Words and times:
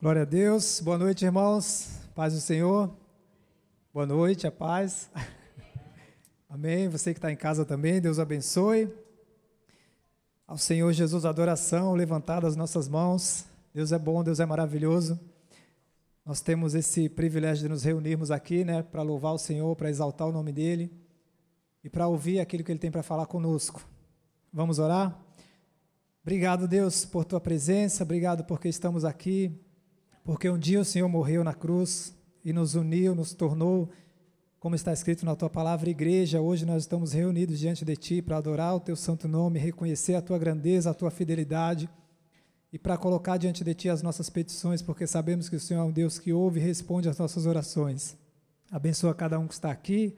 Glória 0.00 0.22
a 0.22 0.24
Deus. 0.26 0.80
Boa 0.80 0.98
noite, 0.98 1.24
irmãos. 1.24 2.00
Paz 2.14 2.34
do 2.34 2.40
Senhor. 2.40 2.94
Boa 3.92 4.04
noite, 4.04 4.46
a 4.46 4.52
paz. 4.52 5.08
Amém. 6.48 6.88
Você 6.88 7.14
que 7.14 7.18
está 7.18 7.32
em 7.32 7.36
casa 7.36 7.64
também, 7.64 8.00
Deus 8.00 8.18
abençoe. 8.18 8.92
Ao 10.46 10.58
Senhor 10.58 10.92
Jesus, 10.92 11.24
adoração, 11.24 11.94
levantada 11.94 12.46
as 12.46 12.54
nossas 12.54 12.86
mãos. 12.86 13.46
Deus 13.72 13.92
é 13.92 13.98
bom, 13.98 14.22
Deus 14.22 14.40
é 14.40 14.44
maravilhoso. 14.44 15.18
Nós 16.26 16.40
temos 16.42 16.74
esse 16.74 17.08
privilégio 17.08 17.62
de 17.62 17.68
nos 17.68 17.84
reunirmos 17.84 18.30
aqui, 18.30 18.64
né, 18.64 18.82
para 18.82 19.00
louvar 19.00 19.32
o 19.32 19.38
Senhor, 19.38 19.74
para 19.74 19.88
exaltar 19.88 20.26
o 20.26 20.32
nome 20.32 20.52
dEle 20.52 20.92
e 21.82 21.88
para 21.88 22.06
ouvir 22.06 22.40
aquilo 22.40 22.62
que 22.62 22.72
Ele 22.72 22.78
tem 22.78 22.90
para 22.90 23.02
falar 23.02 23.26
conosco. 23.26 23.86
Vamos 24.52 24.78
orar? 24.78 25.18
Obrigado, 26.22 26.66
Deus, 26.68 27.04
por 27.04 27.24
tua 27.24 27.40
presença, 27.40 28.02
obrigado 28.02 28.44
porque 28.44 28.68
estamos 28.68 29.04
aqui, 29.04 29.63
porque 30.24 30.48
um 30.48 30.58
dia 30.58 30.80
o 30.80 30.84
Senhor 30.84 31.06
morreu 31.06 31.44
na 31.44 31.52
cruz 31.52 32.16
e 32.42 32.50
nos 32.50 32.74
uniu, 32.74 33.14
nos 33.14 33.34
tornou, 33.34 33.90
como 34.58 34.74
está 34.74 34.90
escrito 34.90 35.26
na 35.26 35.36
tua 35.36 35.50
palavra, 35.50 35.90
igreja. 35.90 36.40
Hoje 36.40 36.64
nós 36.64 36.84
estamos 36.84 37.12
reunidos 37.12 37.58
diante 37.58 37.84
de 37.84 37.94
ti 37.94 38.22
para 38.22 38.38
adorar 38.38 38.74
o 38.74 38.80
teu 38.80 38.96
santo 38.96 39.28
nome, 39.28 39.58
reconhecer 39.58 40.14
a 40.14 40.22
tua 40.22 40.38
grandeza, 40.38 40.90
a 40.90 40.94
tua 40.94 41.10
fidelidade 41.10 41.90
e 42.72 42.78
para 42.78 42.96
colocar 42.96 43.36
diante 43.36 43.62
de 43.62 43.74
ti 43.74 43.90
as 43.90 44.02
nossas 44.02 44.30
petições, 44.30 44.80
porque 44.80 45.06
sabemos 45.06 45.50
que 45.50 45.56
o 45.56 45.60
Senhor 45.60 45.82
é 45.82 45.84
um 45.84 45.92
Deus 45.92 46.18
que 46.18 46.32
ouve 46.32 46.58
e 46.58 46.62
responde 46.62 47.08
às 47.08 47.18
nossas 47.18 47.44
orações. 47.44 48.16
Abençoa 48.72 49.14
cada 49.14 49.38
um 49.38 49.46
que 49.46 49.54
está 49.54 49.70
aqui, 49.70 50.16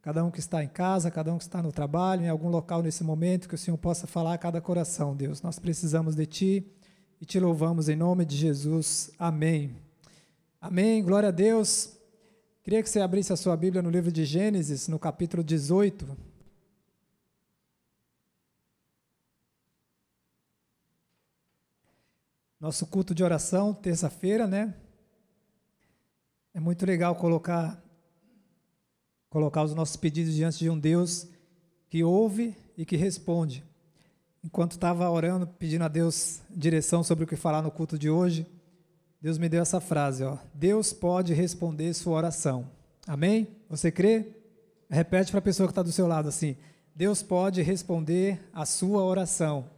cada 0.00 0.24
um 0.24 0.30
que 0.30 0.38
está 0.38 0.62
em 0.62 0.68
casa, 0.68 1.10
cada 1.10 1.34
um 1.34 1.36
que 1.36 1.44
está 1.44 1.60
no 1.60 1.72
trabalho, 1.72 2.22
em 2.22 2.28
algum 2.28 2.48
local 2.48 2.80
nesse 2.80 3.02
momento, 3.02 3.48
que 3.48 3.56
o 3.56 3.58
Senhor 3.58 3.76
possa 3.76 4.06
falar 4.06 4.34
a 4.34 4.38
cada 4.38 4.60
coração, 4.60 5.16
Deus. 5.16 5.42
Nós 5.42 5.58
precisamos 5.58 6.14
de 6.14 6.26
ti 6.26 6.72
e 7.22 7.24
te 7.24 7.38
louvamos 7.38 7.88
em 7.88 7.94
nome 7.94 8.24
de 8.24 8.36
Jesus. 8.36 9.12
Amém. 9.16 9.76
Amém. 10.60 11.04
Glória 11.04 11.28
a 11.28 11.32
Deus. 11.32 11.96
Queria 12.64 12.82
que 12.82 12.90
você 12.90 12.98
abrisse 12.98 13.32
a 13.32 13.36
sua 13.36 13.56
Bíblia 13.56 13.80
no 13.80 13.90
livro 13.90 14.10
de 14.10 14.24
Gênesis, 14.24 14.88
no 14.88 14.98
capítulo 14.98 15.44
18. 15.44 16.18
Nosso 22.58 22.84
culto 22.88 23.14
de 23.14 23.22
oração, 23.22 23.72
terça-feira, 23.72 24.48
né? 24.48 24.74
É 26.52 26.58
muito 26.58 26.84
legal 26.84 27.14
colocar 27.14 27.80
colocar 29.30 29.62
os 29.62 29.76
nossos 29.76 29.94
pedidos 29.94 30.34
diante 30.34 30.58
de 30.58 30.68
um 30.68 30.76
Deus 30.76 31.28
que 31.88 32.02
ouve 32.02 32.56
e 32.76 32.84
que 32.84 32.96
responde. 32.96 33.64
Enquanto 34.44 34.72
estava 34.72 35.08
orando, 35.08 35.46
pedindo 35.46 35.84
a 35.84 35.88
Deus 35.88 36.40
direção 36.50 37.04
sobre 37.04 37.24
o 37.24 37.26
que 37.26 37.36
falar 37.36 37.62
no 37.62 37.70
culto 37.70 37.96
de 37.96 38.10
hoje, 38.10 38.46
Deus 39.20 39.38
me 39.38 39.48
deu 39.48 39.62
essa 39.62 39.80
frase, 39.80 40.24
ó. 40.24 40.36
Deus 40.52 40.92
pode 40.92 41.32
responder 41.32 41.94
sua 41.94 42.16
oração. 42.16 42.68
Amém? 43.06 43.46
Você 43.68 43.90
crê? 43.90 44.26
Repete 44.90 45.30
para 45.30 45.38
a 45.38 45.42
pessoa 45.42 45.68
que 45.68 45.70
está 45.72 45.82
do 45.82 45.92
seu 45.92 46.08
lado 46.08 46.28
assim: 46.28 46.56
Deus 46.94 47.22
pode 47.22 47.62
responder 47.62 48.40
a 48.52 48.66
sua 48.66 49.04
oração. 49.04 49.70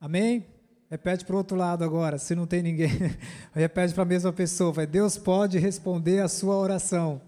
Amém? 0.00 0.46
Repete 0.90 1.24
para 1.24 1.34
o 1.34 1.38
outro 1.38 1.56
lado 1.56 1.84
agora, 1.84 2.18
se 2.18 2.34
não 2.34 2.46
tem 2.46 2.62
ninguém. 2.62 2.90
Repete 3.52 3.92
para 3.92 4.04
a 4.04 4.06
mesma 4.06 4.32
pessoa: 4.32 4.72
vai, 4.72 4.86
Deus 4.86 5.18
pode 5.18 5.58
responder 5.58 6.20
a 6.20 6.28
sua 6.28 6.56
oração. 6.56 7.20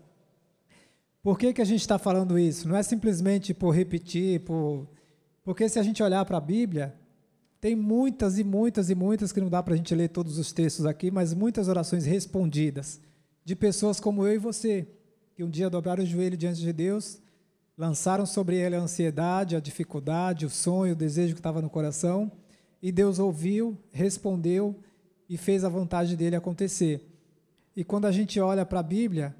Por 1.22 1.38
que, 1.38 1.52
que 1.52 1.60
a 1.60 1.64
gente 1.64 1.80
está 1.80 1.98
falando 1.98 2.38
isso? 2.38 2.66
Não 2.66 2.76
é 2.76 2.82
simplesmente 2.82 3.52
por 3.52 3.70
repetir, 3.70 4.40
por 4.40 4.88
porque 5.46 5.68
se 5.68 5.78
a 5.78 5.82
gente 5.84 6.02
olhar 6.02 6.24
para 6.24 6.38
a 6.38 6.40
Bíblia, 6.40 6.92
tem 7.60 7.76
muitas 7.76 8.36
e 8.36 8.42
muitas 8.42 8.90
e 8.90 8.96
muitas 8.96 9.30
que 9.30 9.40
não 9.40 9.48
dá 9.48 9.62
para 9.62 9.74
a 9.74 9.76
gente 9.76 9.94
ler 9.94 10.08
todos 10.08 10.38
os 10.38 10.50
textos 10.50 10.84
aqui, 10.84 11.08
mas 11.08 11.32
muitas 11.32 11.68
orações 11.68 12.04
respondidas 12.04 13.00
de 13.44 13.54
pessoas 13.54 14.00
como 14.00 14.26
eu 14.26 14.34
e 14.34 14.38
você, 14.38 14.88
que 15.36 15.44
um 15.44 15.48
dia 15.48 15.70
dobraram 15.70 16.02
o 16.02 16.06
joelho 16.06 16.36
diante 16.36 16.60
de 16.60 16.72
Deus, 16.72 17.20
lançaram 17.78 18.26
sobre 18.26 18.56
ele 18.56 18.74
a 18.74 18.80
ansiedade, 18.80 19.54
a 19.54 19.60
dificuldade, 19.60 20.44
o 20.44 20.50
sonho, 20.50 20.94
o 20.94 20.96
desejo 20.96 21.34
que 21.34 21.38
estava 21.38 21.62
no 21.62 21.70
coração, 21.70 22.32
e 22.82 22.90
Deus 22.90 23.20
ouviu, 23.20 23.78
respondeu 23.92 24.74
e 25.28 25.36
fez 25.36 25.62
a 25.62 25.68
vontade 25.68 26.16
dele 26.16 26.34
acontecer. 26.34 27.08
E 27.76 27.84
quando 27.84 28.06
a 28.06 28.10
gente 28.10 28.40
olha 28.40 28.66
para 28.66 28.80
a 28.80 28.82
Bíblia, 28.82 29.32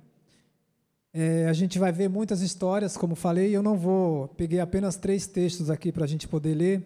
é, 1.18 1.48
a 1.48 1.52
gente 1.54 1.78
vai 1.78 1.90
ver 1.90 2.10
muitas 2.10 2.42
histórias, 2.42 2.94
como 2.94 3.14
falei, 3.14 3.56
eu 3.56 3.62
não 3.62 3.74
vou, 3.74 4.28
peguei 4.28 4.60
apenas 4.60 4.96
três 4.96 5.26
textos 5.26 5.70
aqui 5.70 5.90
para 5.90 6.04
a 6.04 6.06
gente 6.06 6.28
poder 6.28 6.54
ler, 6.54 6.84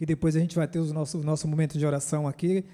e 0.00 0.04
depois 0.04 0.34
a 0.34 0.40
gente 0.40 0.56
vai 0.56 0.66
ter 0.66 0.80
o 0.80 0.92
nosso, 0.92 1.18
nosso 1.18 1.46
momento 1.46 1.78
de 1.78 1.86
oração 1.86 2.26
aqui, 2.26 2.64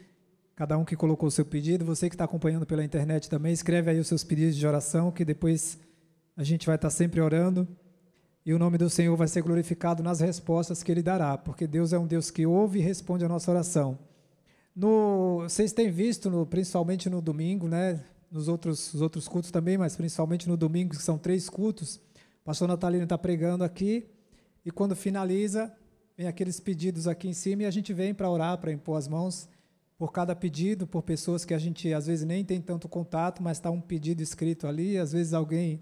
cada 0.56 0.78
um 0.78 0.84
que 0.86 0.96
colocou 0.96 1.28
o 1.28 1.30
seu 1.30 1.44
pedido, 1.44 1.84
você 1.84 2.08
que 2.08 2.14
está 2.14 2.24
acompanhando 2.24 2.64
pela 2.64 2.82
internet 2.82 3.28
também, 3.28 3.52
escreve 3.52 3.91
aí 3.91 4.00
os 4.00 4.08
seus 4.08 4.24
pedidos 4.24 4.56
de 4.56 4.66
oração, 4.66 5.10
que 5.10 5.22
depois 5.22 5.78
a 6.34 6.42
gente 6.42 6.64
vai 6.64 6.76
estar 6.76 6.88
tá 6.88 6.94
sempre 6.94 7.20
orando, 7.20 7.68
e 8.47 8.54
o 8.54 8.58
nome 8.58 8.78
do 8.78 8.88
Senhor 8.88 9.14
vai 9.18 9.28
ser 9.28 9.42
glorificado 9.42 10.02
nas 10.02 10.20
respostas 10.20 10.82
que 10.82 10.91
Ele 10.91 11.02
dará, 11.02 11.36
porque 11.36 11.66
Deus 11.66 11.92
é 11.92 11.98
um 11.98 12.06
Deus 12.06 12.30
que 12.30 12.47
ouve 12.47 12.78
e 12.78 12.82
responde 12.82 13.22
a 13.22 13.28
nossa 13.28 13.50
oração. 13.50 13.98
No, 14.74 15.41
vocês 15.42 15.74
têm 15.74 15.91
visto, 15.91 16.30
no, 16.30 16.47
principalmente 16.47 17.10
no 17.10 17.20
domingo, 17.20 17.68
né, 17.68 18.02
nos 18.30 18.48
outros, 18.48 18.94
os 18.94 19.00
outros 19.00 19.26
cultos 19.26 19.50
também, 19.50 19.76
mas 19.76 19.96
principalmente 19.96 20.48
no 20.48 20.56
domingo, 20.56 20.94
que 20.94 21.02
são 21.02 21.18
três 21.18 21.48
cultos. 21.48 21.96
O 21.96 22.44
pastor 22.44 22.68
Natalino 22.68 23.04
está 23.04 23.18
pregando 23.18 23.64
aqui, 23.64 24.06
e 24.64 24.70
quando 24.70 24.94
finaliza, 24.94 25.72
vem 26.16 26.26
aqueles 26.26 26.60
pedidos 26.60 27.08
aqui 27.08 27.28
em 27.28 27.32
cima 27.32 27.62
e 27.62 27.66
a 27.66 27.70
gente 27.70 27.92
vem 27.92 28.12
para 28.14 28.30
orar, 28.30 28.58
para 28.58 28.72
impor 28.72 28.98
as 28.98 29.08
mãos 29.08 29.48
por 29.96 30.12
cada 30.12 30.34
pedido, 30.34 30.86
por 30.86 31.02
pessoas 31.02 31.44
que 31.44 31.52
a 31.52 31.58
gente 31.58 31.92
às 31.92 32.06
vezes 32.06 32.24
nem 32.24 32.44
tem 32.44 32.60
tanto 32.60 32.88
contato, 32.88 33.42
mas 33.42 33.58
está 33.58 33.70
um 33.70 33.80
pedido 33.80 34.22
escrito 34.22 34.66
ali, 34.66 34.97
às 34.97 35.12
vezes 35.12 35.34
alguém 35.34 35.80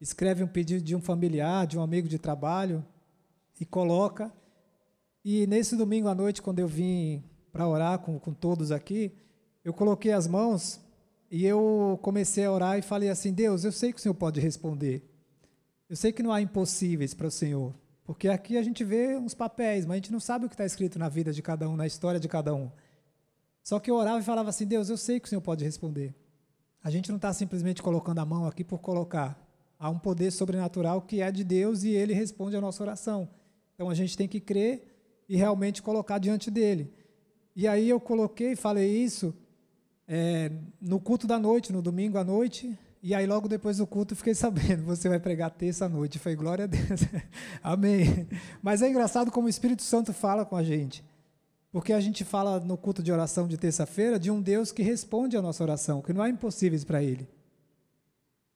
escreve 0.00 0.42
um 0.42 0.46
pedido 0.46 0.82
de 0.82 0.96
um 0.96 1.00
familiar, 1.00 1.66
de 1.66 1.78
um 1.78 1.82
amigo 1.82 2.08
de 2.08 2.18
trabalho 2.18 2.84
e 3.60 3.66
coloca. 3.66 4.32
E 5.22 5.46
nesse 5.46 5.76
domingo 5.76 6.08
à 6.08 6.14
noite, 6.14 6.40
quando 6.40 6.58
eu 6.58 6.66
vim 6.66 7.22
para 7.52 7.68
orar 7.68 7.98
com, 7.98 8.18
com 8.18 8.32
todos 8.32 8.72
aqui, 8.72 9.12
eu 9.62 9.74
coloquei 9.74 10.12
as 10.12 10.26
mãos 10.26 10.80
e 11.30 11.46
eu 11.46 11.98
comecei 12.02 12.44
a 12.44 12.50
orar 12.50 12.78
e 12.78 12.82
falei 12.82 13.08
assim: 13.08 13.32
Deus, 13.32 13.62
eu 13.64 13.70
sei 13.70 13.92
que 13.92 13.98
o 13.98 14.02
Senhor 14.02 14.14
pode 14.14 14.40
responder. 14.40 15.08
Eu 15.88 15.94
sei 15.94 16.12
que 16.12 16.22
não 16.22 16.32
há 16.32 16.40
impossíveis 16.40 17.14
para 17.14 17.28
o 17.28 17.30
Senhor. 17.30 17.74
Porque 18.04 18.28
aqui 18.28 18.56
a 18.56 18.62
gente 18.62 18.82
vê 18.82 19.16
uns 19.16 19.34
papéis, 19.34 19.86
mas 19.86 19.92
a 19.92 19.96
gente 19.96 20.12
não 20.12 20.18
sabe 20.18 20.46
o 20.46 20.48
que 20.48 20.54
está 20.54 20.66
escrito 20.66 20.98
na 20.98 21.08
vida 21.08 21.32
de 21.32 21.40
cada 21.40 21.68
um, 21.68 21.76
na 21.76 21.86
história 21.86 22.18
de 22.18 22.26
cada 22.26 22.52
um. 22.52 22.70
Só 23.62 23.78
que 23.78 23.88
eu 23.90 23.94
orava 23.94 24.18
e 24.18 24.24
falava 24.24 24.50
assim: 24.50 24.66
Deus, 24.66 24.88
eu 24.88 24.96
sei 24.96 25.20
que 25.20 25.26
o 25.26 25.28
Senhor 25.28 25.40
pode 25.40 25.64
responder. 25.64 26.12
A 26.82 26.90
gente 26.90 27.10
não 27.10 27.16
está 27.16 27.32
simplesmente 27.32 27.80
colocando 27.82 28.18
a 28.18 28.26
mão 28.26 28.46
aqui 28.46 28.64
por 28.64 28.80
colocar. 28.80 29.40
Há 29.78 29.88
um 29.88 29.98
poder 29.98 30.32
sobrenatural 30.32 31.02
que 31.02 31.22
é 31.22 31.30
de 31.30 31.44
Deus 31.44 31.84
e 31.84 31.90
ele 31.90 32.12
responde 32.12 32.56
a 32.56 32.60
nossa 32.60 32.82
oração. 32.82 33.28
Então 33.74 33.88
a 33.88 33.94
gente 33.94 34.16
tem 34.16 34.26
que 34.26 34.40
crer 34.40 35.22
e 35.28 35.36
realmente 35.36 35.80
colocar 35.80 36.18
diante 36.18 36.50
dele. 36.50 36.92
E 37.54 37.68
aí 37.68 37.88
eu 37.88 38.00
coloquei, 38.00 38.56
falei 38.56 38.90
isso 38.90 39.34
é, 40.12 40.50
no 40.80 40.98
culto 40.98 41.24
da 41.24 41.38
noite, 41.38 41.72
no 41.72 41.80
domingo 41.80 42.18
à 42.18 42.24
noite, 42.24 42.76
e 43.00 43.14
aí 43.14 43.24
logo 43.28 43.46
depois 43.46 43.76
do 43.76 43.86
culto 43.86 44.16
fiquei 44.16 44.34
sabendo, 44.34 44.82
você 44.82 45.08
vai 45.08 45.20
pregar 45.20 45.52
terça 45.52 45.84
à 45.84 45.88
noite. 45.88 46.18
Foi 46.18 46.34
glória 46.34 46.64
a 46.64 46.66
Deus. 46.66 47.02
Amém. 47.62 48.26
Mas 48.60 48.82
é 48.82 48.90
engraçado 48.90 49.30
como 49.30 49.46
o 49.46 49.50
Espírito 49.50 49.84
Santo 49.84 50.12
fala 50.12 50.44
com 50.44 50.56
a 50.56 50.64
gente. 50.64 51.04
Porque 51.70 51.92
a 51.92 52.00
gente 52.00 52.24
fala 52.24 52.58
no 52.58 52.76
culto 52.76 53.04
de 53.04 53.12
oração 53.12 53.46
de 53.46 53.56
terça-feira 53.56 54.18
de 54.18 54.32
um 54.32 54.42
Deus 54.42 54.72
que 54.72 54.82
responde 54.82 55.36
a 55.36 55.42
nossa 55.42 55.62
oração, 55.62 56.02
que 56.02 56.12
não 56.12 56.22
há 56.22 56.28
impossíveis 56.28 56.82
para 56.82 57.00
ele. 57.00 57.28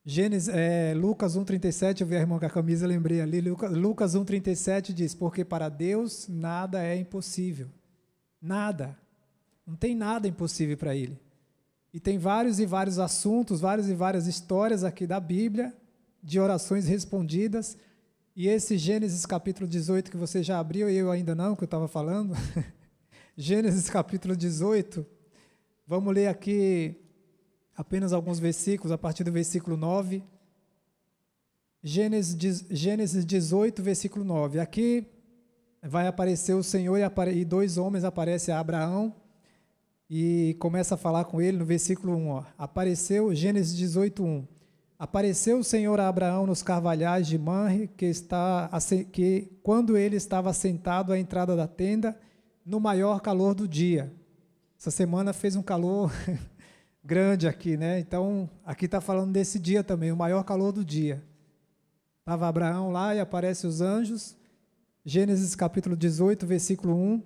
Gênesis, 0.05 0.53
é, 0.53 0.93
Lucas 0.93 1.37
1,37, 1.37 2.01
eu 2.01 2.07
vi 2.09 2.17
a 2.17 2.21
irmã 2.21 2.37
com 2.37 2.47
a 2.47 2.51
camisa, 2.51 2.85
lembrei 2.85 3.21
ali. 3.21 3.41
Lucas 3.41 4.17
1,37 4.17 4.93
diz: 4.93 5.15
Porque 5.15 5.45
para 5.45 5.69
Deus 5.69 6.27
nada 6.29 6.83
é 6.83 6.97
impossível. 6.97 7.69
Nada. 8.43 8.99
Não 9.65 9.77
tem 9.77 9.95
nada 9.95 10.27
impossível 10.27 10.77
para 10.77 10.97
ele. 10.97 11.24
E 11.95 12.01
tem 12.01 12.19
vários 12.19 12.59
e 12.59 12.67
vários 12.67 12.99
assuntos, 12.99 13.61
várias 13.61 13.89
e 13.89 13.95
várias 13.95 14.27
histórias 14.27 14.83
aqui 14.83 15.07
da 15.07 15.21
Bíblia, 15.21 15.73
de 16.21 16.41
orações 16.41 16.89
respondidas. 16.89 17.79
E 18.35 18.49
esse 18.49 18.77
Gênesis 18.77 19.25
capítulo 19.25 19.69
18 19.69 20.11
que 20.11 20.17
você 20.17 20.43
já 20.43 20.59
abriu 20.59 20.91
e 20.91 20.97
eu 20.97 21.09
ainda 21.09 21.37
não, 21.37 21.55
que 21.55 21.63
eu 21.63 21.67
estava 21.67 21.87
falando. 21.87 22.35
Gênesis 23.39 23.89
capítulo 23.89 24.37
18. 24.37 25.07
Vamos 25.87 26.13
ler 26.13 26.27
aqui 26.27 26.97
apenas 27.77 28.13
alguns 28.13 28.41
versículos, 28.41 28.91
a 28.91 28.99
partir 28.99 29.23
do 29.23 29.31
versículo 29.31 29.77
9. 29.77 30.21
Gênesis, 31.81 32.67
Gênesis 32.71 33.25
18, 33.25 33.81
versículo 33.85 34.25
9. 34.25 34.59
Aqui 34.59 35.07
vai 35.81 36.09
aparecer 36.09 36.55
o 36.55 36.63
Senhor 36.65 36.99
e 37.33 37.45
dois 37.45 37.79
homens 37.79 38.03
aparecem 38.03 38.53
a 38.53 38.59
Abraão 38.59 39.15
e 40.09 40.57
começa 40.59 40.95
a 40.95 40.99
falar 40.99 41.25
com 41.25 41.41
ele 41.41 41.59
no 41.59 41.65
versículo 41.65 42.15
1. 42.15 42.29
Ó. 42.29 42.45
Apareceu, 42.59 43.35
Gênesis 43.35 43.77
18, 43.77 44.23
1. 44.23 44.47
Apareceu 44.99 45.59
o 45.59 45.65
Senhor 45.65 45.99
a 45.99 46.09
Abraão 46.09 46.47
nos 46.47 46.63
carvalhais 46.63 47.27
de 47.27 47.39
Manre, 47.39 47.89
que, 47.89 48.07
está, 48.07 48.71
que 49.13 49.51
quando 49.63 49.97
ele 49.97 50.17
estava 50.17 50.53
sentado 50.53 51.13
à 51.13 51.19
entrada 51.19 51.57
da 51.57 51.67
tenda, 51.67 52.19
no 52.65 52.81
maior 52.81 53.21
calor 53.21 53.55
do 53.55 53.69
dia. 53.69 54.13
Essa 54.79 54.91
semana 54.91 55.33
fez 55.33 55.57
um 55.57 55.63
calor 55.63 56.13
grande 57.03 57.49
aqui, 57.49 57.77
né? 57.77 57.99
Então, 57.99 58.49
aqui 58.65 58.87
está 58.87 59.01
falando 59.01 59.33
desse 59.33 59.59
dia 59.59 59.83
também, 59.83 60.13
o 60.13 60.17
maior 60.17 60.43
calor 60.45 60.73
do 60.73 60.85
dia. 60.85 61.23
Estava 62.21 62.49
Abraão 62.49 62.91
lá 62.91 63.15
e 63.15 63.21
aparecem 63.21 63.69
os 63.69 63.81
anjos. 63.81 64.37
Gênesis 65.05 65.55
capítulo 65.55 65.95
18, 65.95 66.47
versículo 66.47 66.95
1. 66.95 67.23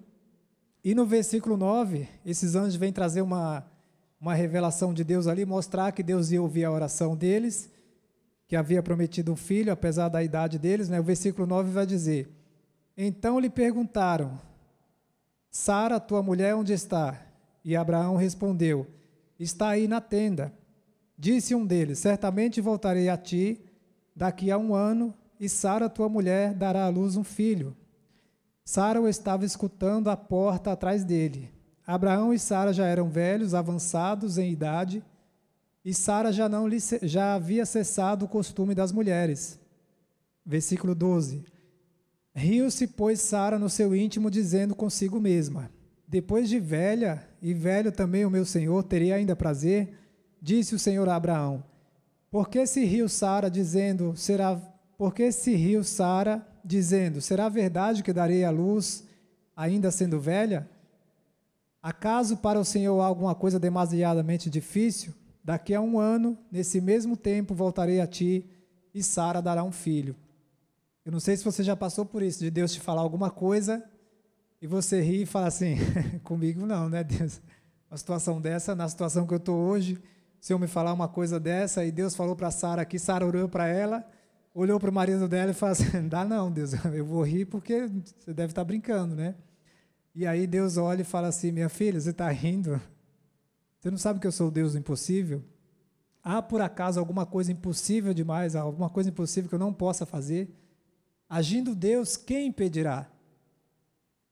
E 0.85 0.95
no 0.95 1.05
versículo 1.05 1.57
9, 1.57 2.09
esses 2.25 2.55
anjos 2.55 2.77
vêm 2.77 2.93
trazer 2.93 3.21
uma, 3.21 3.67
uma 4.21 4.35
revelação 4.35 4.95
de 4.95 5.03
Deus 5.03 5.27
ali, 5.27 5.45
mostrar 5.45 5.93
que 5.93 6.03
Deus 6.03 6.31
ia 6.31 6.41
ouvir 6.41 6.65
a 6.65 6.71
oração 6.71 7.17
deles, 7.17 7.71
que 8.47 8.57
havia 8.57 8.83
prometido 8.83 9.33
um 9.33 9.37
filho, 9.37 9.73
apesar 9.73 10.09
da 10.09 10.23
idade 10.23 10.59
deles. 10.59 10.89
Né? 10.89 10.99
O 11.01 11.05
versículo 11.05 11.47
9 11.47 11.71
vai 11.71 11.85
dizer: 11.85 12.29
Então 12.97 13.39
lhe 13.39 13.51
perguntaram, 13.51 14.41
Sara, 15.51 15.99
tua 15.99 16.23
mulher, 16.23 16.55
onde 16.55 16.73
está? 16.73 17.21
E 17.65 17.75
Abraão 17.75 18.17
respondeu: 18.17 18.87
Está 19.39 19.71
aí 19.71 19.89
na 19.89 20.01
tenda. 20.01 20.53
Disse 21.19 21.55
um 21.55 21.67
deles: 21.67 21.99
Certamente 21.99 22.61
voltarei 22.61 23.09
a 23.09 23.17
ti 23.17 23.61
daqui 24.15 24.51
a 24.51 24.59
um 24.59 24.75
ano, 24.75 25.15
e 25.39 25.49
Sara, 25.49 25.89
tua 25.89 26.09
mulher, 26.09 26.55
dará 26.55 26.85
à 26.85 26.89
luz 26.89 27.17
um 27.17 27.25
filho. 27.25 27.77
Sara 28.71 29.01
o 29.01 29.09
estava 29.09 29.47
escutando 29.47 30.11
à 30.11 30.17
porta 30.17 30.73
atrás 30.73 31.03
dele. 31.03 31.51
Abraão 31.87 32.35
e 32.35 32.39
Sara 32.39 32.71
já 32.71 32.85
eram 32.85 33.09
velhos, 33.09 33.55
avançados 33.55 34.37
em 34.37 34.53
idade, 34.53 35.03
e 35.83 35.95
Sara 35.95 36.31
já 36.31 36.51
não 36.51 36.69
lhe, 36.69 36.77
já 37.05 37.33
havia 37.35 37.65
cessado 37.65 38.27
o 38.27 38.29
costume 38.29 38.75
das 38.75 38.93
mulheres. 38.93 39.59
Versículo 40.45 40.95
12. 40.95 41.47
Riu-se, 42.35 42.87
pois, 42.89 43.23
Sara 43.23 43.59
no 43.59 43.71
seu 43.71 43.97
íntimo, 43.97 44.31
dizendo 44.31 44.75
consigo 44.75 45.19
mesma: 45.19 45.71
Depois 46.07 46.47
de 46.47 46.61
velha, 46.61 47.27
e 47.41 47.55
velho 47.55 47.91
também 47.91 48.27
o 48.27 48.31
meu 48.31 48.45
senhor, 48.45 48.83
terei 48.83 49.15
ainda 49.15 49.35
prazer? 49.35 49.95
Disse 50.43 50.75
o 50.75 50.79
Senhor 50.79 51.09
a 51.09 51.17
Abraão: 51.17 51.65
Por 52.31 52.51
que 52.51 52.67
se 52.67 52.85
riu 52.85 53.09
Sara, 53.09 53.51
dizendo: 53.51 54.15
Será. 54.15 54.61
Por 54.99 55.15
que 55.15 55.33
se 55.33 55.55
riu 55.55 55.83
Sara, 55.83 56.47
dizendo: 56.69 57.21
Será 57.21 57.49
verdade 57.49 58.03
que 58.03 58.13
darei 58.13 58.45
a 58.45 58.51
luz, 58.51 59.05
ainda 59.57 59.91
sendo 59.91 60.21
velha? 60.21 60.69
Acaso 61.83 62.37
para 62.37 62.61
o 62.61 62.65
Senhor 62.65 63.01
há 63.01 63.07
alguma 63.07 63.35
coisa 63.35 63.59
demasiadamente 63.59 64.51
difícil? 64.51 65.15
Daqui 65.43 65.75
a 65.75 65.81
um 65.81 65.99
ano, 65.99 66.37
nesse 66.53 66.81
mesmo 66.81 67.17
tempo, 67.17 67.55
voltarei 67.55 68.01
a 68.01 68.07
ti 68.07 68.45
e 68.93 69.03
Sara 69.03 69.41
dará 69.41 69.65
um 69.65 69.73
filho. 69.73 70.15
Eu 71.05 71.11
não 71.11 71.21
sei 71.21 71.37
se 71.37 71.45
você 71.45 71.63
já 71.63 71.75
passou 71.75 72.05
por 72.05 72.23
isso, 72.23 72.41
de 72.41 72.51
Deus 72.51 72.73
te 72.73 72.81
falar 72.81 73.01
alguma 73.01 73.31
coisa 73.31 73.83
e 74.61 74.67
você 74.67 75.01
ri 75.01 75.23
e 75.23 75.27
fala 75.27 75.47
assim: 75.47 75.77
comigo 76.23 76.67
não, 76.67 76.91
né, 76.91 77.03
Deus? 77.03 77.41
Uma 77.91 77.97
situação 77.97 78.39
dessa, 78.43 78.75
na 78.75 78.87
situação 78.87 79.27
que 79.27 79.33
eu 79.33 79.39
estou 79.39 79.57
hoje, 79.57 79.95
o 79.95 80.45
Senhor 80.45 80.59
me 80.59 80.67
falar 80.67 80.93
uma 80.93 81.09
coisa 81.09 81.41
dessa 81.41 81.83
e 81.83 81.91
Deus 81.91 82.15
falou 82.15 82.37
para 82.37 82.51
Sara 82.51 82.83
aqui, 82.83 82.99
Sara 82.99 83.25
orou 83.25 83.49
para 83.49 83.67
ela 83.67 84.05
olhou 84.59 84.81
para 84.81 84.91
o 84.91 84.93
marido 84.93 85.29
dela 85.29 85.53
e 85.53 85.55
falou 85.55 85.73
assim: 85.73 85.85
dá 86.09 86.25
não, 86.25 86.51
Deus, 86.51 86.73
eu 86.93 87.05
vou 87.05 87.23
rir 87.23 87.47
porque 87.47 87.87
você 87.87 88.35
deve 88.35 88.51
estar 88.51 88.63
tá 88.63 88.65
brincando, 88.65 89.15
né? 89.15 89.35
E 90.15 90.27
aí 90.27 90.47
Deus 90.47 90.77
olha 90.77 91.03
e 91.03 91.05
fala 91.05 91.29
assim: 91.29 91.53
minha 91.53 91.69
filha, 91.69 92.01
você 92.01 92.11
está 92.11 92.29
rindo? 92.31 92.81
Você 93.79 93.91
não 93.91 93.99
sabe 93.99 94.19
que 94.19 94.27
eu 94.27 94.33
sou 94.33 94.49
o 94.49 94.51
Deus 94.51 94.73
do 94.73 94.79
impossível? 94.79 95.43
Há 96.23 96.43
por 96.43 96.61
acaso 96.61 96.99
alguma 96.99 97.25
coisa 97.25 97.53
impossível 97.53 98.13
demais, 98.13 98.57
alguma 98.57 98.91
coisa 98.91 99.09
impossível 99.09 99.49
que 99.49 99.55
eu 99.55 99.59
não 99.59 99.73
possa 99.73 100.05
fazer? 100.05 100.51
Agindo 101.29 101.75
Deus, 101.75 102.17
quem 102.17 102.49
impedirá? 102.49 103.09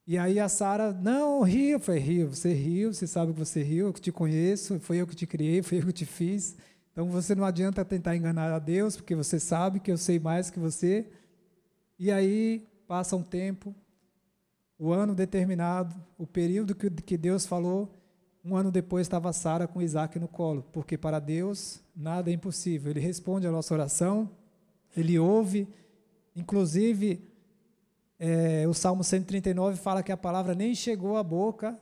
E 0.06 0.18
aí 0.18 0.38
a 0.38 0.48
Sara, 0.48 0.92
não, 0.92 1.42
rio. 1.42 1.78
foi 1.80 1.98
rio, 1.98 2.28
você 2.28 2.52
riu, 2.52 2.92
você 2.92 3.06
sabe 3.06 3.32
que 3.32 3.38
você 3.38 3.62
riu, 3.62 3.86
eu 3.86 3.92
te 3.92 4.12
conheço, 4.12 4.78
foi 4.80 4.98
eu 4.98 5.06
que 5.06 5.16
te 5.16 5.26
criei, 5.26 5.62
foi 5.62 5.78
eu 5.78 5.86
que 5.86 5.92
te 5.92 6.06
fiz. 6.06 6.56
Então 6.96 7.10
você 7.10 7.34
não 7.34 7.44
adianta 7.44 7.84
tentar 7.84 8.16
enganar 8.16 8.50
a 8.50 8.58
Deus, 8.58 8.96
porque 8.96 9.14
você 9.14 9.38
sabe 9.38 9.80
que 9.80 9.92
eu 9.92 9.98
sei 9.98 10.18
mais 10.18 10.48
que 10.48 10.58
você. 10.58 11.06
E 11.98 12.10
aí 12.10 12.66
passa 12.88 13.14
um 13.14 13.22
tempo, 13.22 13.74
o 14.78 14.90
ano 14.92 15.14
determinado, 15.14 15.94
o 16.16 16.26
período 16.26 16.74
que, 16.74 17.18
Deus 17.18 17.44
falou, 17.44 17.94
um 18.42 18.56
ano 18.56 18.70
depois 18.70 19.06
estava 19.06 19.30
Sara 19.34 19.68
com 19.68 19.82
Isaac 19.82 20.18
no 20.18 20.26
colo, 20.26 20.64
porque 20.72 20.96
para 20.96 21.18
Deus 21.18 21.82
nada 21.94 22.30
é 22.30 22.32
impossível. 22.32 22.90
Ele 22.90 23.00
responde 23.00 23.46
a 23.46 23.52
nossa 23.52 23.74
oração, 23.74 24.30
ele 24.96 25.18
ouve, 25.18 25.68
inclusive 26.34 27.20
é, 28.18 28.66
o 28.66 28.72
Salmo 28.72 29.04
139 29.04 29.76
fala 29.76 30.02
que 30.02 30.12
a 30.12 30.16
palavra 30.16 30.54
nem 30.54 30.74
chegou 30.74 31.18
à 31.18 31.22
boca 31.22 31.78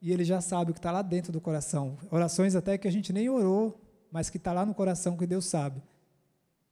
e 0.00 0.12
ele 0.12 0.22
já 0.22 0.40
sabe 0.40 0.70
o 0.70 0.74
que 0.74 0.78
está 0.78 0.92
lá 0.92 1.02
dentro 1.02 1.32
do 1.32 1.40
coração. 1.40 1.98
Orações 2.12 2.54
até 2.54 2.78
que 2.78 2.86
a 2.86 2.92
gente 2.92 3.12
nem 3.12 3.28
orou, 3.28 3.82
mas 4.12 4.30
que 4.30 4.36
está 4.36 4.52
lá 4.52 4.64
no 4.64 4.74
coração 4.74 5.16
que 5.16 5.26
Deus 5.26 5.46
sabe. 5.46 5.82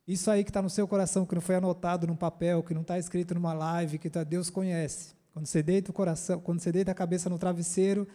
Isso 0.07 0.31
aí 0.31 0.45
que 0.45 0.51
está 0.51 0.61
no 0.61 0.71
seu 0.71 0.87
coração, 0.87 1.25
que 1.25 1.35
não 1.35 1.41
foi 1.41 1.57
anotado 1.57 2.07
num 2.07 2.15
papel, 2.15 2.63
que 2.63 2.75
não 2.75 2.83
está 2.83 2.99
escrito 2.99 3.35
numa 3.35 3.55
live, 3.55 3.99
que 3.99 4.11
tá, 4.11 4.23
Deus 4.23 4.51
conhece. 4.51 5.15
Quando 5.33 5.47
você 5.47 5.63
deita 5.63 5.91
o 5.91 5.95
coração, 5.95 6.39
quando 6.41 6.61
você 6.61 6.71
deita 6.71 6.91
a 6.91 6.95
cabeça 6.95 7.31
no 7.31 7.39
travesseiro, 7.39 8.07